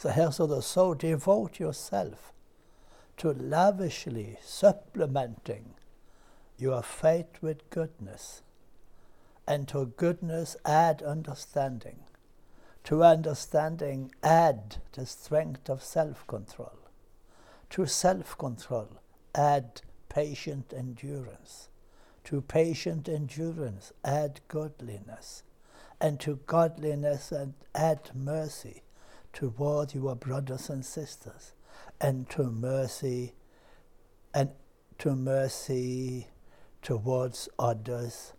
Så 0.00 0.08
her 0.08 0.30
står 0.30 0.46
det 0.46 0.64
So 0.64 0.94
devote 0.94 1.60
yourself 1.60 2.32
to 3.16 3.32
lavishly 3.32 4.36
supplementing 4.40 5.79
your 6.60 6.82
faith 6.82 7.40
with 7.40 7.68
goodness, 7.70 8.42
and 9.46 9.66
to 9.68 9.86
goodness 9.96 10.56
add 10.64 11.02
understanding. 11.02 12.00
To 12.84 13.02
understanding 13.04 14.10
add 14.22 14.76
the 14.92 15.04
strength 15.06 15.68
of 15.68 15.82
self 15.82 16.26
control. 16.26 16.78
To 17.70 17.86
self 17.86 18.38
control 18.38 18.88
add 19.34 19.82
patient 20.08 20.72
endurance. 20.76 21.68
To 22.24 22.40
patient 22.40 23.08
endurance 23.08 23.92
add 24.04 24.40
godliness. 24.48 25.42
and 26.00 26.18
to 26.20 26.36
godliness 26.46 27.32
add 27.74 28.10
mercy 28.14 28.82
toward 29.32 29.94
your 29.94 30.16
brothers 30.16 30.70
and 30.70 30.84
sisters, 30.84 31.52
and 32.00 32.28
to 32.30 32.44
mercy 32.44 33.34
and 34.32 34.50
to 34.98 35.14
mercy 35.14 36.28
towards 36.82 37.48
others 37.58 38.34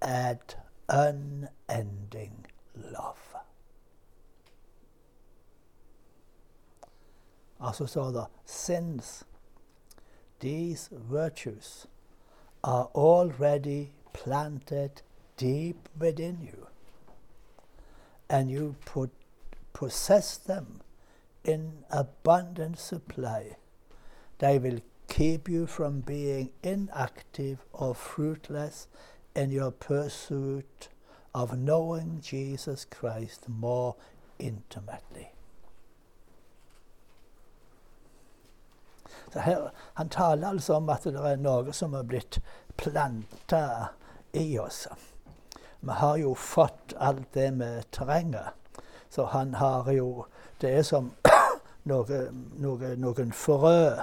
at 0.00 0.56
unending 0.88 2.46
love. 2.74 3.16
Altså 7.60 7.86
står 7.86 8.10
det 8.10 8.26
sins. 8.44 9.24
These 10.40 10.90
virtues 10.92 11.86
are 12.64 12.88
already 12.94 13.92
planted 14.12 15.02
deep 15.36 15.88
within 16.00 16.42
you, 16.42 16.66
and 18.28 18.50
you 18.50 18.74
put, 18.86 19.10
possess 19.72 20.36
them 20.36 20.82
in 21.44 21.84
abundant 21.90 22.78
supply. 22.78 23.56
They 24.38 24.58
will 24.58 24.80
keep 25.08 25.48
you 25.48 25.66
from 25.66 26.00
being 26.00 26.50
inactive 26.62 27.58
or 27.72 27.94
fruitless 27.94 28.88
in 29.34 29.50
your 29.50 29.70
pursuit 29.70 30.88
of 31.34 31.56
knowing 31.56 32.20
Jesus 32.22 32.84
Christ 32.84 33.48
more 33.48 33.94
intimately. 34.38 35.28
Så 39.32 39.38
her, 39.38 39.70
han 39.94 40.08
taler 40.08 40.48
altså 40.48 40.74
om 40.74 40.88
at 40.88 41.04
det 41.04 41.14
er 41.16 41.36
noe 41.40 41.72
som 41.72 41.94
er 41.94 42.02
blitt 42.04 42.40
planta 42.76 43.88
i 44.32 44.58
oss. 44.58 44.86
Vi 45.80 45.90
har 45.90 46.16
jo 46.16 46.34
fått 46.34 46.94
alt 47.00 47.34
det 47.34 47.50
vi 47.58 47.70
trenger. 47.92 48.52
Så 49.08 49.24
han 49.24 49.54
har 49.54 49.92
jo 49.92 50.26
Det 50.60 50.70
er 50.78 50.82
som 50.82 51.10
noe, 51.90 52.18
noe, 52.54 52.96
noen 52.96 53.32
frø. 53.32 54.02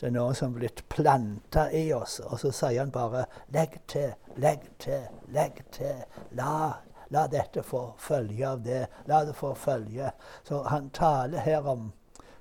Det 0.00 0.06
er 0.06 0.12
noe 0.14 0.34
som 0.34 0.52
er 0.54 0.60
blitt 0.60 0.84
planta 0.88 1.64
i 1.74 1.88
oss. 1.92 2.20
Og 2.20 2.38
så 2.38 2.52
sier 2.54 2.80
han 2.80 2.90
bare 2.94 3.24
'legg 3.50 3.80
til, 3.86 4.12
legg 4.36 4.68
til, 4.78 5.08
legg 5.28 5.64
til'. 5.72 6.04
La, 6.30 6.72
la 7.10 7.26
dette 7.26 7.62
få 7.62 7.94
følge 7.98 8.48
av 8.48 8.62
det. 8.62 8.86
La 9.06 9.24
det 9.24 9.34
få 9.34 9.54
følge. 9.54 10.10
Så 10.44 10.62
han 10.62 10.90
taler 10.90 11.38
her 11.38 11.66
om 11.66 11.92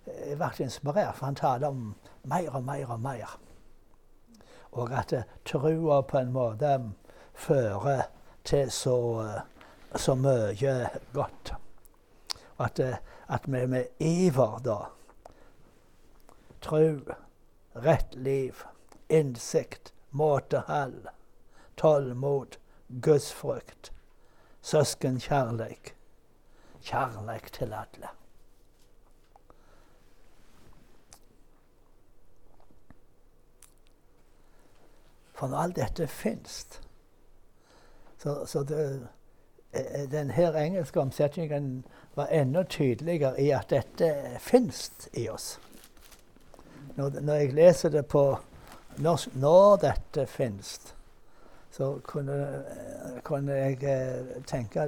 jeg 0.07 0.37
ble 0.37 0.63
inspirert, 0.63 1.15
for 1.15 1.25
han 1.25 1.35
taler 1.35 1.67
om 1.67 1.95
mer 2.23 2.55
og 2.55 2.63
mer 2.63 2.91
og 2.91 2.99
mer. 2.99 3.39
Og 4.71 4.91
at 4.93 5.13
trua 5.45 6.01
på 6.01 6.17
en 6.17 6.31
måte 6.31 6.91
fører 7.33 8.03
til 8.43 8.71
så, 8.71 8.97
så 9.95 10.15
mye 10.15 10.89
godt. 11.13 11.53
Og 12.57 12.65
at, 12.65 12.79
at 13.27 13.41
vi 13.47 13.65
med 13.65 13.85
iver 13.99 14.59
da 14.65 14.77
Tru, 16.61 16.99
rett 17.83 18.15
liv, 18.15 18.63
innsikt, 19.09 19.93
måtehall, 20.09 21.09
tålmod, 21.75 22.57
gudsfrykt, 22.87 23.91
søskenkjærleik, 24.61 25.95
kjærleik 26.81 27.51
til 27.53 27.73
alle. 27.73 28.13
For 35.37 35.47
når 35.47 35.57
alt 35.57 35.75
dette 35.75 36.07
fins 36.07 36.81
Så, 38.17 38.45
så 38.45 38.63
det, 38.63 39.07
denne 40.11 40.65
engelske 40.65 40.99
omsetningen 40.99 41.85
var 42.15 42.27
enda 42.33 42.63
tydeligere 42.63 43.41
i 43.41 43.51
at 43.53 43.69
dette 43.69 44.39
fins 44.39 45.09
i 45.13 45.27
oss. 45.29 45.59
Når, 46.97 47.19
når, 47.21 47.33
jeg 47.33 47.53
leser 47.53 47.89
det 47.93 48.07
på 48.09 48.23
norsk 48.97 49.35
når 49.37 49.75
dette 49.83 50.25
finnes, 50.25 50.95
så 51.71 51.91
kunne, 52.03 52.37
kunne 53.23 53.53
jeg 53.53 53.83
eh, 53.85 54.31
tenke 54.49 54.87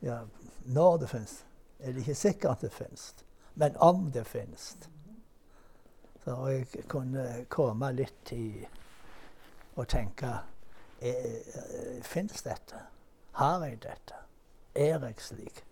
ja, 0.00 0.22
når 0.64 0.96
det 1.02 1.10
finnes. 1.10 1.34
Er 1.80 1.92
det 1.92 2.06
ikke 2.06 2.14
sikkert 2.14 2.64
det 2.64 2.72
finnes, 2.72 3.14
men 3.54 3.76
om 3.76 4.08
det 4.14 4.24
finnes. 4.26 4.76
Så 6.24 6.38
jeg 6.48 6.88
kunne 6.88 7.44
komme 7.52 7.92
litt 7.92 8.32
i 8.32 8.48
og 9.76 9.84
tenke 9.88 10.32
eh, 11.04 12.02
Fins 12.02 12.42
dette? 12.42 12.80
Har 13.36 13.64
jeg 13.64 13.82
dette? 13.84 14.24
Er 14.74 15.04
jeg 15.04 15.20
slik? 15.20 15.64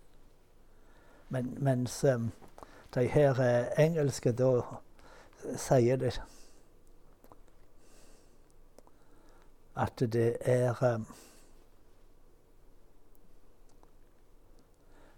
Men, 1.29 1.57
mens 1.59 2.05
um, 2.05 2.33
de 2.95 3.09
her 3.09 3.41
uh, 3.41 3.81
engelske 3.81 4.33
da 4.33 4.61
sier 5.57 5.97
det 5.97 6.23
at 9.77 9.99
det 9.99 10.37
er 10.41 10.95
um, 10.95 11.07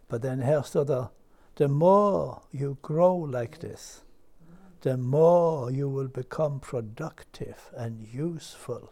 På 0.08 0.18
denne 0.18 0.44
her 0.44 0.62
står 0.62 0.84
det 0.84 1.06
The 1.56 1.68
more 1.68 2.40
you 2.54 2.76
grow 2.82 3.24
like 3.24 3.58
this, 3.58 4.04
the 4.82 4.96
more 4.96 5.72
you 5.72 5.88
will 5.88 6.08
become 6.08 6.60
productive 6.60 7.70
and 7.76 8.06
useful 8.14 8.90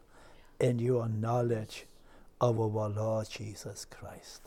in 0.61 0.80
your 0.80 1.07
knowledge 1.07 1.87
of 2.41 2.59
our 2.59 2.89
Lord 2.89 3.26
Jesus 3.41 3.87
Christ. 3.99 4.43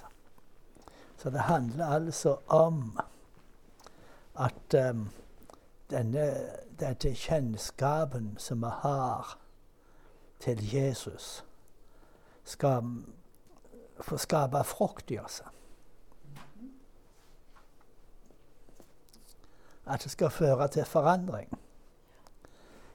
Så 1.17 1.29
det 1.29 1.39
handler 1.39 1.85
altså 1.85 2.37
om 2.47 2.99
at 4.39 4.91
um, 4.91 5.09
denne 6.79 7.15
kjennskapen 7.15 8.35
som 8.39 8.61
vi 8.61 8.71
har 8.81 9.37
til 10.39 10.61
Jesus, 10.73 11.45
skal 12.43 13.03
få 14.01 14.17
skape 14.17 14.63
frukt 14.63 15.11
i 15.11 15.19
oss. 15.19 15.41
At 19.87 20.03
det 20.03 20.11
skal 20.11 20.29
føre 20.29 20.67
til 20.67 20.85
forandring. 20.85 21.59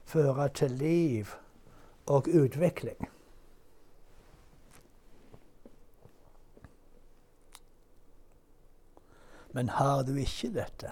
Føre 0.05 0.49
til 0.49 0.71
liv 0.71 1.27
og 2.05 2.27
utvikling. 2.27 3.09
Men 9.53 9.69
har 9.69 10.03
du 10.03 10.15
ikke 10.15 10.49
dette, 10.53 10.91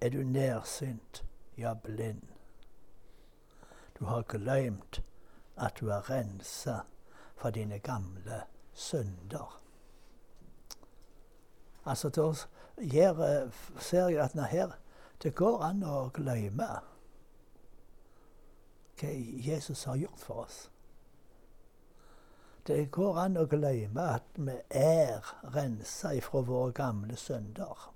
er 0.00 0.10
du 0.10 0.22
nærsynt, 0.26 1.24
ja, 1.56 1.74
blind. 1.74 2.22
Du 3.98 4.04
har 4.04 4.22
glemt 4.22 5.02
at 5.56 5.80
du 5.80 5.88
er 5.88 6.10
rensa 6.10 6.80
for 7.36 7.50
dine 7.50 7.78
gamle 7.78 8.42
synder. 8.72 9.60
Altså, 11.84 12.08
da 12.08 12.32
ser 13.78 14.08
jeg 14.08 14.24
at 14.24 14.48
her, 14.50 14.70
det 15.22 15.34
går 15.34 15.62
an 15.62 15.82
å 15.82 16.08
glemme 16.14 16.68
hva 19.02 19.14
Jesus 19.46 19.84
har 19.84 19.96
gjort 19.96 20.20
for 20.20 20.44
oss. 20.44 20.58
Det 22.66 22.90
går 22.94 23.18
an 23.18 23.36
å 23.38 23.46
glemme 23.50 24.04
at 24.14 24.38
vi 24.38 24.54
er 24.70 25.26
rensa 25.54 26.14
ifra 26.14 26.44
våre 26.46 26.72
gamle 26.72 27.16
synder. 27.18 27.91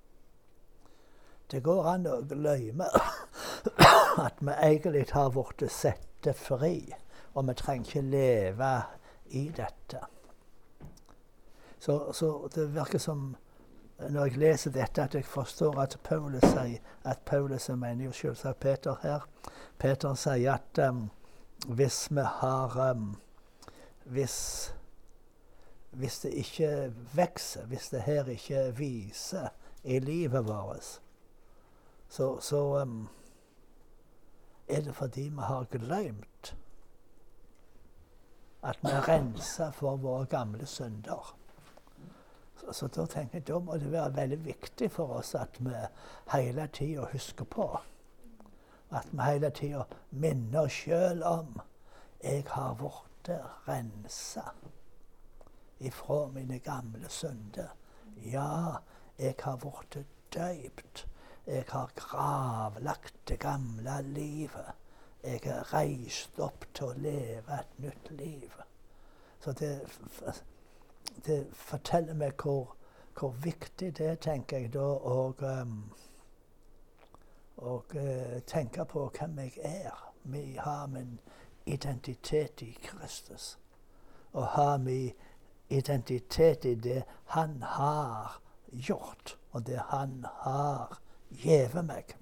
Det 1.51 1.63
går 1.63 1.87
an 1.87 2.07
å 2.11 2.19
glemme 2.27 2.87
at 4.25 4.39
vi 4.39 4.53
egentlig 4.53 5.05
har 5.13 5.31
blitt 5.31 5.71
satt 5.71 6.29
fri, 6.35 6.93
og 7.33 7.47
vi 7.47 7.55
trenger 7.55 7.87
ikke 7.87 8.05
leve 8.11 8.71
i 9.37 9.47
dette. 9.55 10.01
Så, 11.79 12.11
så 12.13 12.31
det 12.55 12.73
virker 12.75 12.99
som 12.99 13.35
når 13.97 14.25
jeg 14.25 14.37
leser 14.37 14.71
dette, 14.71 15.03
at 15.03 15.15
jeg 15.15 15.25
forstår 15.25 15.79
at 15.81 15.95
Paulus 16.03 16.43
sier 16.45 16.83
at 17.07 17.23
Paulus 17.25 17.69
mener 17.69 18.05
jo 18.05 18.11
selvsagt 18.13 18.59
Peter 18.59 18.99
her. 19.01 19.23
Peter 19.79 20.13
sier 20.13 20.53
at 20.53 20.81
um, 20.89 21.07
hvis 21.65 22.07
vi 22.11 22.21
har 22.21 22.77
um, 22.91 23.15
hvis, 24.05 24.73
hvis 25.91 26.19
det 26.19 26.33
ikke 26.43 26.93
vokser, 27.13 27.65
hvis 27.65 27.89
det 27.89 28.01
her 28.01 28.25
ikke 28.25 28.77
viser 28.77 29.49
i 29.83 29.99
livet 29.99 30.45
vårt, 30.45 31.01
så, 32.09 32.39
så 32.39 32.81
um, 32.81 33.07
er 34.67 34.81
det 34.81 34.95
fordi 34.95 35.29
vi 35.29 35.41
har 35.41 35.67
glemt 35.71 36.55
at 38.63 38.77
vi 38.83 38.89
renser 38.89 39.71
for 39.71 39.95
våre 39.95 40.25
gamle 40.25 40.65
synder. 40.65 41.35
Så 42.71 42.87
da 42.87 43.05
tenker 43.05 43.37
jeg 43.37 43.47
da 43.47 43.59
må 43.59 43.77
det 43.77 43.91
være 43.91 44.15
veldig 44.15 44.39
viktig 44.45 44.89
for 44.91 45.19
oss 45.19 45.35
at 45.35 45.59
vi 45.59 45.75
hele 46.33 46.67
tida 46.73 47.05
husker 47.11 47.45
på. 47.45 47.67
At 48.91 49.07
vi 49.11 49.23
hele 49.23 49.49
tida 49.49 49.85
minner 50.11 50.65
oss 50.65 50.81
sjøl 50.83 51.23
om 51.23 51.61
jeg 52.23 52.43
har 52.49 52.75
blitt 52.79 53.29
rensa 53.67 54.49
ifra 55.79 56.27
mine 56.33 56.59
gamle 56.59 57.09
synder. 57.09 57.75
Ja, 58.25 58.81
jeg 59.19 59.35
har 59.43 59.57
blitt 59.61 59.99
døypt. 60.33 61.07
Jeg 61.47 61.63
har 61.69 61.91
gravlagt 61.95 63.15
det 63.27 63.39
gamle 63.39 64.01
livet. 64.01 64.65
Jeg 65.23 65.39
er 65.45 65.73
reist 65.73 66.39
opp 66.39 66.65
til 66.73 66.89
å 66.89 66.97
leve 66.99 67.59
et 67.59 67.77
nytt 67.79 68.09
liv. 68.19 68.57
Så 69.39 69.51
det, 69.51 69.71
det 71.25 71.37
forteller 71.55 72.19
meg 72.19 72.35
hvor, 72.43 72.75
hvor, 73.19 73.31
viktig 73.31 73.93
det 73.95 74.09
er, 74.09 74.19
tenker 74.19 74.65
jeg 74.65 74.73
da, 74.75 74.83
å 74.83 75.31
um, 75.39 75.79
uh, 77.63 78.37
tenke 78.43 78.85
på 78.85 79.07
hvem 79.15 79.39
jeg 79.45 79.57
er. 79.63 80.03
Vi 80.27 80.45
har 80.59 80.85
min 80.91 81.15
identitet 81.65 82.61
i 82.61 82.73
Kristus. 82.83 83.57
Og 84.33 84.47
har 84.59 84.77
min 84.77 85.15
identitet 85.69 86.65
i 86.65 86.75
det 86.75 87.03
Han 87.25 87.61
har 87.63 88.41
gjort, 88.71 89.37
og 89.51 89.67
det 89.67 89.79
Han 89.79 90.25
har 90.43 90.99
gjeve 91.29 91.83
meg. 91.83 92.15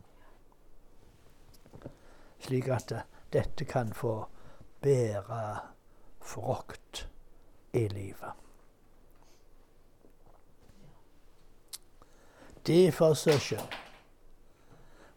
Slik 2.40 2.68
at 2.70 2.92
uh, 2.92 3.06
dette 3.34 3.66
kan 3.66 3.94
få 3.94 4.26
bære 4.82 5.60
frukt 6.22 7.08
i 7.74 7.88
livet. 7.88 8.32
Derfor, 12.68 13.14
søsken, 13.14 13.62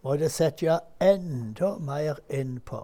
må 0.03 0.16
det 0.16 0.30
sette 0.32 0.80
enda 1.01 1.74
mer 1.80 2.20
inn 2.28 2.59
på 2.61 2.80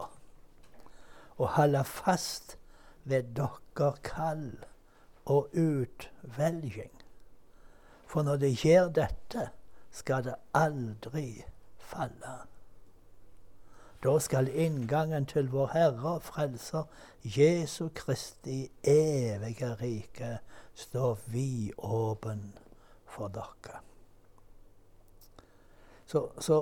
å 1.36 1.48
holde 1.56 1.82
fast 1.84 2.56
ved 3.04 3.34
dere 3.36 3.90
kall 4.06 4.46
og 5.24 5.52
utvelging. 5.52 6.92
For 8.06 8.22
når 8.22 8.40
det 8.44 8.52
gjør 8.64 8.88
dette, 9.00 9.48
skal 9.94 10.24
det 10.24 10.34
aldri 10.54 11.44
falle. 11.78 12.34
Da 14.04 14.18
skal 14.18 14.48
inngangen 14.48 15.26
til 15.26 15.48
vår 15.48 15.70
Herre 15.72 16.16
og 16.18 16.22
Frelser 16.22 16.82
Jesu 17.22 17.88
Kristi 17.94 18.70
evige 18.82 19.74
rike 19.74 20.38
stå 20.74 21.14
vidåpen 21.26 22.52
for 23.06 23.28
dere. 23.28 23.80
Så, 26.06 26.28
så 26.38 26.58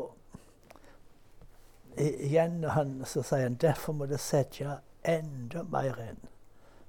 igjen 1.99 2.65
han, 2.65 3.01
så 3.05 3.23
sier 3.23 3.49
han 3.49 3.59
derfor 3.59 3.97
må 3.97 4.07
det 4.07 4.21
sette 4.21 4.79
enda 5.05 5.65
mer 5.67 5.99
inn. 6.05 6.21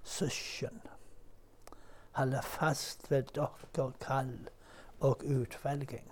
Søsken, 0.04 0.82
holde 2.20 2.41
fast 2.46 3.10
ved 3.12 3.32
dere 3.34 3.91
kall 4.04 4.36
og 5.00 5.24
utvelging. 5.26 6.12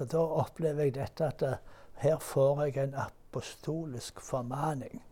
Så 0.00 0.04
da 0.08 0.20
opplever 0.40 0.86
jeg 0.86 0.94
dette 0.96 1.26
at 1.28 1.42
uh, 1.44 1.56
her 2.00 2.14
får 2.24 2.62
jeg 2.64 2.76
en 2.80 2.94
apostolisk 2.96 4.20
formaning. 4.24 5.02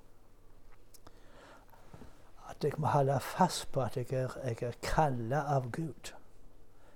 At 2.48 2.64
jeg 2.64 2.72
må 2.80 2.86
holde 2.86 3.18
fast 3.20 3.66
på 3.72 3.82
at 3.84 3.98
jeg 4.00 4.06
er, 4.16 4.32
jeg 4.44 4.62
er 4.62 4.78
kalla 4.80 5.42
av 5.52 5.66
Gud. 5.76 6.14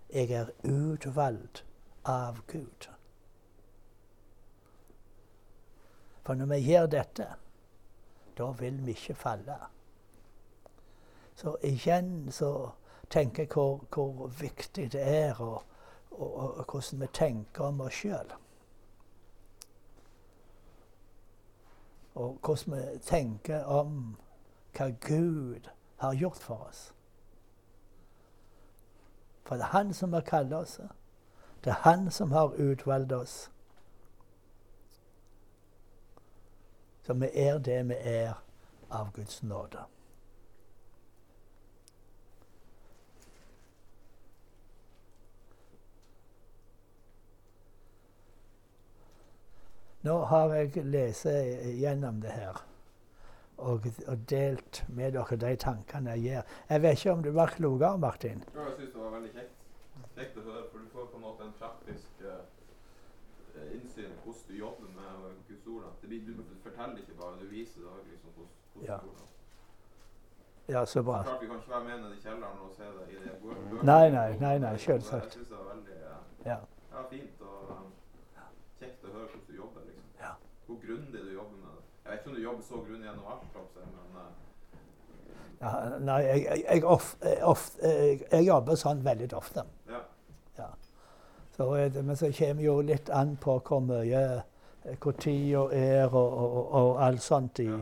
Jeg 0.09 0.33
er 0.33 0.49
utvalgt 0.65 1.67
av 2.09 2.41
Gud. 2.47 2.89
For 6.23 6.35
når 6.35 6.49
vi 6.55 6.61
gjør 6.71 6.89
dette, 6.97 7.27
da 8.39 8.47
vil 8.63 8.79
vi 8.87 8.97
ikke 8.97 9.19
falle. 9.21 9.59
Så 11.35 11.59
igjen 11.61 12.33
så 12.33 12.71
tenker 13.11 13.45
jeg 13.45 13.53
hvor, 13.53 13.85
hvor 13.93 14.33
viktig 14.41 14.89
det 14.97 15.05
er, 15.05 15.37
og, 15.45 15.61
og, 16.13 16.57
og 16.57 16.65
hvordan 16.65 17.01
vi 17.01 17.07
tenker 17.13 17.65
om 17.65 17.81
oss 17.81 17.95
sjøl. 17.95 18.33
og 22.15 22.39
hvordan 22.45 22.77
vi 22.77 22.99
tenker 22.99 23.65
om 23.65 24.17
hva 24.77 24.91
Gud 25.01 25.69
har 25.97 26.15
gjort 26.15 26.43
for 26.43 26.67
oss. 26.69 26.95
For 29.45 29.57
det 29.57 29.63
er 29.63 29.79
Han 29.79 29.95
som 29.95 30.13
har 30.13 30.21
kalt 30.21 30.53
oss. 30.53 30.81
Det 31.65 31.71
er 31.71 31.81
Han 31.89 32.11
som 32.11 32.33
har 32.33 32.55
utvalgt 32.59 33.13
oss. 33.13 33.51
Så 37.03 37.15
vi 37.15 37.31
er 37.35 37.59
det 37.59 37.89
vi 37.89 37.95
er 38.01 38.33
av 38.91 39.13
Guds 39.13 39.43
nåde. 39.43 39.85
Nå 50.03 50.19
har 50.33 50.55
jeg 50.55 50.85
lest 50.85 51.27
gjennom 51.79 52.21
det 52.23 52.35
her 52.35 52.63
og, 53.63 53.87
og, 54.07 54.19
delt 54.31 54.85
med 54.89 55.13
dere 55.13 55.37
de 55.37 55.57
tankene 55.57 56.17
jeg 56.17 56.23
gjør. 56.27 56.55
Jeg 56.69 56.83
vet 56.83 56.99
ikke 56.99 57.13
om 57.13 57.23
du 57.23 57.31
var 57.31 57.53
klokere, 57.57 57.99
Martin? 57.99 58.45
Ja, 58.55 58.65
jeg 58.69 58.75
syns 58.79 58.95
det 58.95 59.03
var 59.03 59.15
veldig 59.17 59.31
kjekt. 59.37 59.59
Kjekt 60.17 60.39
å 60.39 60.47
høre, 60.47 60.65
for 60.71 60.79
du 60.79 60.89
får 60.93 61.07
på 61.13 61.21
en 61.21 61.25
måte 61.27 61.47
en 61.47 61.55
praktisk 61.61 62.25
uh, 62.27 62.41
innsyn 63.77 64.09
i 64.09 64.19
hvordan 64.25 64.49
du 64.49 64.57
jobber 64.59 64.89
med 64.97 65.37
Guds 65.49 65.67
ord. 65.67 65.85
du 66.03 66.57
forteller 66.65 66.99
ikke 67.05 67.19
bare, 67.21 67.39
du 67.41 67.47
viser 67.53 67.87
det 67.87 68.11
liksom, 68.11 68.35
hvordan 68.37 68.89
ja. 68.89 68.99
Ja, 70.69 70.87
så 70.87 71.03
bra. 71.03 71.23
Klart 71.23 71.43
Vi 71.43 71.47
kan 71.47 71.57
ikke 71.57 71.71
være 71.71 71.85
med 71.85 72.03
ned 72.03 72.13
i 72.17 72.21
kjelleren 72.23 72.59
og 72.65 72.71
se 72.77 72.85
det 72.85 73.07
i 73.11 73.17
det 73.23 73.33
bøkene. 73.43 73.83
Nei, 73.83 74.11
nei, 74.11 74.31
nei, 74.41 74.59
nei, 74.59 74.77
selvsagt. 74.79 75.25
Jeg 75.25 75.33
synes 75.33 75.49
det 75.49 75.59
var 75.59 75.75
veldig 75.75 75.97
uh, 76.03 76.19
ja. 76.47 76.59
ja. 76.93 77.03
fint 77.11 77.47
og 77.49 77.73
um, 77.77 77.91
kjekt 78.81 79.07
å 79.07 79.15
høre 79.17 79.27
hvordan 79.31 79.49
du 79.49 79.57
jobber. 79.63 79.87
liksom. 79.89 80.13
Ja. 80.21 80.35
Hvor 80.67 80.79
grundig 80.87 81.25
du 81.27 81.33
jobber 81.35 81.59
med 81.65 81.83
om 82.33 82.37
du 82.37 82.43
jobber 82.43 82.63
så 82.63 82.75
grundig 82.75 83.05
gjennom 83.07 83.27
alt, 83.27 83.43
men 83.77 83.89
uh, 84.17 84.31
ja, 85.61 85.99
Nei, 86.01 86.21
jeg, 86.23 86.45
jeg, 86.45 86.65
jeg, 86.75 86.85
of, 86.85 87.17
of, 87.43 87.67
jeg, 87.83 88.45
jobber 88.47 88.79
sånn 88.81 89.03
veldig 89.05 89.29
ofte. 89.37 89.65
Ja. 89.91 90.01
ja. 90.59 90.69
Så, 91.57 91.69
men 92.01 92.17
så 92.17 92.33
kommer 92.33 92.65
jo 92.65 92.79
litt 92.81 93.11
an 93.13 93.37
på 93.37 93.59
hvor 93.61 93.85
mye 93.85 94.23
hvor 94.99 95.13
tida 95.15 95.67
er 95.77 96.09
og, 96.09 96.33
og, 96.33 96.73
og, 96.75 97.03
alt 97.05 97.23
sånt 97.23 97.61
i, 97.63 97.69
ja. 97.69 97.77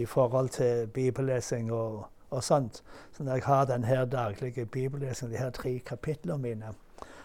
i 0.00 0.06
forhold 0.08 0.48
til 0.56 0.88
bibellesing 0.90 1.70
og, 1.72 2.08
og 2.30 2.42
sånt. 2.42 2.80
Så 3.12 3.22
når 3.22 3.38
jeg 3.38 3.46
har 3.46 3.68
denne 3.70 4.06
daglige 4.10 4.66
bibellesingen, 4.66 5.36
de 5.36 5.38
her 5.44 5.52
tre 5.54 5.76
kapitlene 5.78 6.40
mine, 6.42 6.72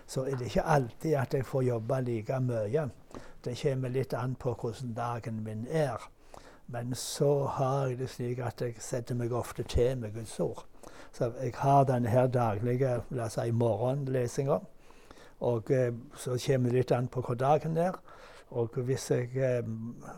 så 0.05 0.27
er 0.27 0.35
det 0.37 0.51
ikke 0.51 0.67
alltid 0.75 1.15
at 1.17 1.33
jeg 1.33 1.47
får 1.47 1.63
jobbe 1.71 2.01
like 2.05 2.39
mye. 2.39 2.89
Det 3.45 3.55
kommer 3.63 3.89
litt 3.89 4.13
an 4.13 4.35
på 4.35 4.53
hvordan 4.53 4.93
dagen 4.93 5.41
min 5.47 5.65
er. 5.69 6.11
Men 6.67 6.95
så 6.95 7.45
har 7.45 7.87
jeg 7.87 7.99
det 7.99 8.09
slik 8.09 8.39
at 8.39 8.61
jeg 8.61 8.75
setter 8.79 9.15
meg 9.15 9.33
ofte 9.33 9.63
til 9.63 9.97
med 9.97 10.13
Guds 10.13 10.39
ord. 10.39 10.65
Så 11.11 11.31
jeg 11.41 11.53
har 11.55 11.83
denne 11.83 12.09
her 12.09 12.27
daglige 12.27 13.01
la 13.09 13.27
oss 13.29 13.37
si, 13.37 13.51
morgenlesinga. 13.51 14.59
Og 15.39 15.71
eh, 15.71 15.93
så 16.15 16.39
kommer 16.47 16.69
det 16.69 16.77
litt 16.77 16.91
an 16.91 17.07
på 17.07 17.21
hvor 17.21 17.35
dagen 17.35 17.77
er. 17.77 17.99
Og 18.49 18.69
hvis 18.87 19.11
jeg 19.11 19.29
eh, 19.35 19.63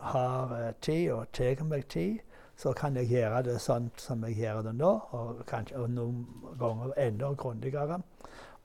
har 0.00 0.56
eh, 0.56 0.72
tid 0.80 1.12
og 1.12 1.32
tar 1.32 1.64
meg 1.64 1.86
tid, 1.88 2.18
så 2.56 2.72
kan 2.72 2.96
jeg 2.96 3.06
gjøre 3.12 3.42
det 3.46 3.60
sånn 3.62 3.90
som 3.96 4.24
jeg 4.26 4.40
gjør 4.40 4.62
det 4.66 4.74
nå, 4.80 4.90
og, 5.14 5.42
kanskje, 5.46 5.78
og 5.78 5.90
noen 5.94 6.24
ganger 6.58 6.96
enda 6.98 7.32
grundigere. 7.38 8.00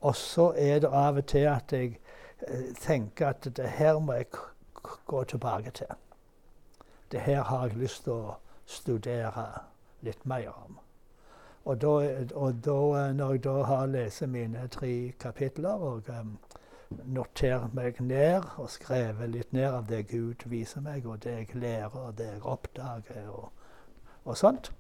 Og 0.02 0.16
så 0.16 0.50
er 0.58 0.80
det 0.82 0.90
av 0.90 1.20
og 1.22 1.28
til 1.30 1.46
at 1.52 1.74
jeg 1.74 2.00
eh, 2.48 2.72
tenker 2.82 3.34
at 3.36 3.48
det 3.58 3.70
her 3.78 4.00
må 4.00 4.18
jeg 4.18 4.32
gå 5.06 5.24
tilbake 5.24 5.72
til. 5.72 5.94
Det 7.14 7.22
her 7.22 7.44
har 7.44 7.68
jeg 7.68 7.78
lyst 7.78 8.08
til 8.08 8.14
å 8.18 8.38
studere 8.66 9.44
litt 10.02 10.24
mer 10.26 10.48
om. 10.50 10.80
Og, 11.64 11.76
da, 11.82 11.92
og 12.34 12.56
da, 12.66 12.78
når 13.14 13.36
jeg 13.36 13.44
da 13.44 13.52
har 13.70 13.86
lest 13.88 14.26
mine 14.28 14.66
tre 14.74 15.12
kapitler 15.22 15.84
og 15.90 16.10
um, 16.10 16.32
notert 17.06 17.76
meg 17.78 18.02
ned 18.02 18.48
og 18.58 18.72
skrevet 18.74 19.30
litt 19.30 19.54
ned 19.54 19.70
av 19.70 19.86
det 19.92 20.02
Gud 20.10 20.48
viser 20.50 20.82
meg, 20.82 21.06
og 21.06 21.22
det 21.24 21.36
jeg 21.38 21.62
lærer, 21.62 21.94
og 21.94 22.18
det 22.18 22.32
jeg 22.32 22.42
oppdager, 22.56 23.30
og, 23.30 23.52
og 24.26 24.38
sånt, 24.38 24.72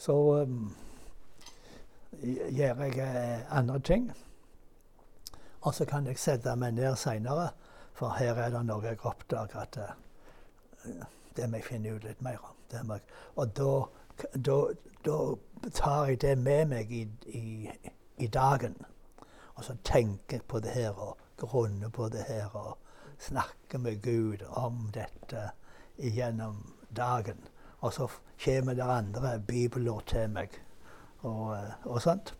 så 0.00 0.16
um, 0.48 0.72
gjør 2.22 2.82
jeg 2.86 2.98
eh, 3.04 3.44
andre 3.60 3.78
ting. 3.84 4.08
Og 5.60 5.74
så 5.74 5.84
kan 5.84 6.08
jeg 6.08 6.16
sette 6.16 6.56
meg 6.56 6.80
ned 6.80 6.96
seinere, 6.96 7.50
for 7.92 8.16
her 8.16 8.40
er 8.40 8.56
det 8.56 8.64
noe 8.64 8.88
jeg 8.88 9.04
oppdager 9.04 9.68
at 9.68 9.80
uh, 9.84 11.06
det 11.38 11.48
må 11.50 11.60
jeg 11.60 11.68
finne 11.70 11.94
ut 11.94 12.04
litt 12.04 12.22
mer 12.22 12.42
om. 12.42 12.90
Og 13.34 13.56
da, 13.56 13.72
da, 14.34 14.56
da, 15.06 15.18
tar 15.74 16.06
jeg 16.10 16.20
det 16.20 16.34
med 16.38 16.66
meg 16.72 16.92
i, 16.92 17.04
i, 17.26 17.70
i, 18.18 18.26
dagen. 18.26 18.76
Og 19.54 19.64
så 19.64 19.76
tenker 19.84 20.36
jeg 20.36 20.46
på 20.50 20.60
det 20.60 20.74
her 20.74 20.98
og 20.98 21.18
grunner 21.38 21.88
på 21.88 22.08
det 22.08 22.26
her 22.28 22.54
og 22.56 22.76
snakker 23.18 23.78
med 23.78 24.02
Gud 24.02 24.44
om 24.48 24.90
dette 24.94 25.50
gjennom 25.98 26.74
dagen. 26.96 27.40
Og 27.80 27.92
så 27.92 28.08
kommer 28.44 28.74
det 28.74 28.82
andre 28.82 29.40
bibelord 29.40 30.06
til 30.06 30.30
meg 30.30 30.60
og, 31.22 31.56
og 31.84 32.02
sånt. 32.02 32.34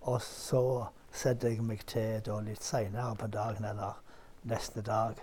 Og 0.00 0.22
så 0.22 0.86
setter 1.12 1.48
jeg 1.48 1.64
meg 1.64 1.86
til 1.88 2.20
da 2.24 2.40
litt 2.44 2.64
seinere 2.64 3.16
på 3.16 3.26
dagen 3.32 3.64
eller 3.64 3.96
neste 4.44 4.84
dag 4.84 5.20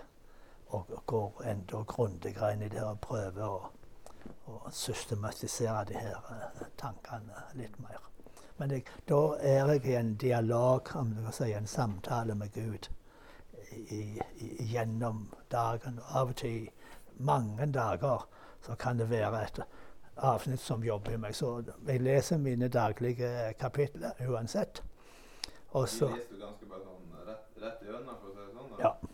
og 0.74 0.94
går 1.06 1.44
enda 1.52 1.82
grundigere 1.88 2.52
inn 2.54 2.64
i 2.66 2.72
det 2.72 2.82
og 2.84 3.00
prøver 3.04 3.44
å, 3.46 3.70
å 4.50 4.72
systematisere 4.72 5.84
de 5.90 6.00
her 6.00 6.34
eh, 6.34 6.66
tankene 6.80 7.46
litt 7.58 7.78
mer. 7.82 8.02
Men 8.56 8.70
jeg, 8.70 8.84
da 9.08 9.20
er 9.42 9.72
jeg 9.74 9.86
i 9.90 9.96
en 9.98 10.14
dialog, 10.20 10.90
om 10.94 11.14
du 11.14 11.22
kan 11.24 11.34
si, 11.34 11.50
en 11.52 11.66
samtale 11.66 12.36
med 12.38 12.52
Gud 12.54 12.88
i, 13.70 14.20
i, 14.38 14.50
gjennom 14.70 15.26
dagen. 15.50 15.98
Og 15.98 16.18
av 16.20 16.34
og 16.34 16.36
til 16.38 16.68
mange 17.18 17.66
dager 17.74 18.28
så 18.64 18.76
kan 18.78 18.98
det 18.98 19.10
være 19.10 19.42
et 19.42 19.60
avsnitt 20.16 20.62
som 20.62 20.84
jobber 20.84 21.16
i 21.16 21.20
meg. 21.20 21.34
Så 21.34 21.56
jeg 21.86 22.02
leser 22.02 22.38
mine 22.38 22.68
daglige 22.68 23.52
kapitler 23.60 24.22
uansett. 24.28 24.82
Og 25.74 25.88
så 25.88 26.12
leser 26.12 26.30
du 26.30 26.40
ganske 26.44 26.70
bare 26.70 26.84
sånn 26.86 27.26
rett, 27.26 27.46
rett 27.58 27.82
gjennom, 27.82 28.20
for 28.20 28.30
å 28.30 28.34
si 28.36 28.44
det 28.44 28.52
sånn? 28.54 28.70
Da. 28.70 28.82
ja. 28.84 29.13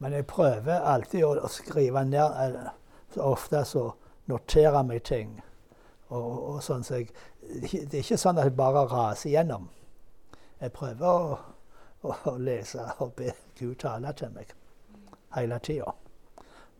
Men 0.00 0.12
jeg 0.16 0.26
prøver 0.26 0.80
alltid 0.80 1.24
å, 1.24 1.48
skrive 1.52 2.04
ned 2.08 2.70
Så 3.12 3.20
ofte 3.26 3.64
så 3.64 3.90
noterer 4.30 4.82
meg 4.86 5.02
ting. 5.04 5.34
Og, 6.08 6.54
og 6.54 6.62
sånn 6.62 6.84
så 6.86 7.00
jeg, 7.00 7.10
Det 7.40 7.98
er 7.98 8.04
ikke 8.04 8.18
sånn 8.20 8.38
at 8.38 8.48
jeg 8.48 8.56
bare 8.56 8.86
raser 8.88 9.34
gjennom. 9.34 9.68
Jeg 10.60 10.72
prøver 10.72 11.06
å, 11.08 11.38
å, 12.02 12.14
å 12.32 12.36
lese 12.38 12.86
og 12.98 13.12
be 13.18 13.34
Gud 13.58 13.76
tale 13.82 14.12
til 14.16 14.32
meg 14.32 14.54
hele 15.34 15.58
tida. 15.58 15.92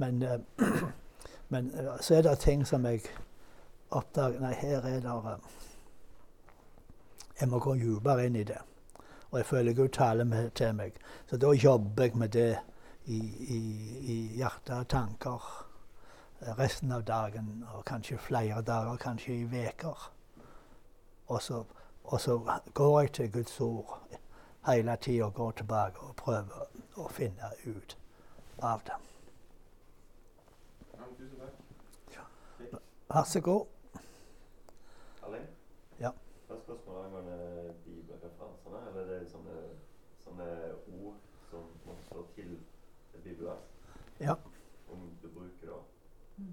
Men, 0.00 0.22
uh, 0.22 0.40
men 1.52 1.70
uh, 1.74 2.00
så 2.00 2.14
er 2.14 2.22
det 2.22 2.38
ting 2.38 2.64
som 2.66 2.86
jeg 2.88 3.04
oppdager 3.90 4.40
Nei, 4.40 4.54
her 4.54 4.86
er 4.86 5.00
det 5.02 5.12
uh, 5.12 5.36
Jeg 7.40 7.48
må 7.48 7.60
gå 7.60 7.74
dypere 7.76 8.26
inn 8.26 8.36
i 8.36 8.44
det. 8.44 8.60
Og 9.30 9.38
jeg 9.38 9.46
føler 9.46 9.76
Gud 9.76 9.88
taler 9.88 10.48
til 10.54 10.74
meg. 10.74 10.96
Så 11.30 11.36
da 11.36 11.52
jobber 11.52 12.04
jeg 12.04 12.16
med 12.16 12.32
det 12.34 12.58
i, 13.04 13.18
i, 13.56 13.60
i 14.12 14.16
hjerte 14.36 14.82
og 14.82 14.88
tanker 14.88 15.48
resten 16.58 16.92
av 16.92 17.04
dagen, 17.04 17.64
og 17.74 17.84
kanskje 17.84 18.18
flere 18.18 18.62
dager, 18.62 18.96
kanskje 18.96 19.34
i 19.34 19.44
uker. 19.44 20.10
Og, 21.26 21.66
og, 22.04 22.20
så 22.20 22.38
går 22.74 23.00
jeg 23.00 23.12
til 23.12 23.32
Guds 23.32 23.60
ord 23.60 24.00
hele 24.66 24.96
tida 24.96 25.24
og 25.24 25.34
går 25.34 25.50
tilbake 25.50 26.00
og 26.00 26.16
prøver 26.16 26.66
å 26.96 27.08
finne 27.08 27.52
ut 27.66 27.96
av 28.62 28.80
det. 28.86 28.96
Vær 33.10 33.24
så 33.26 33.40
god. 33.40 33.66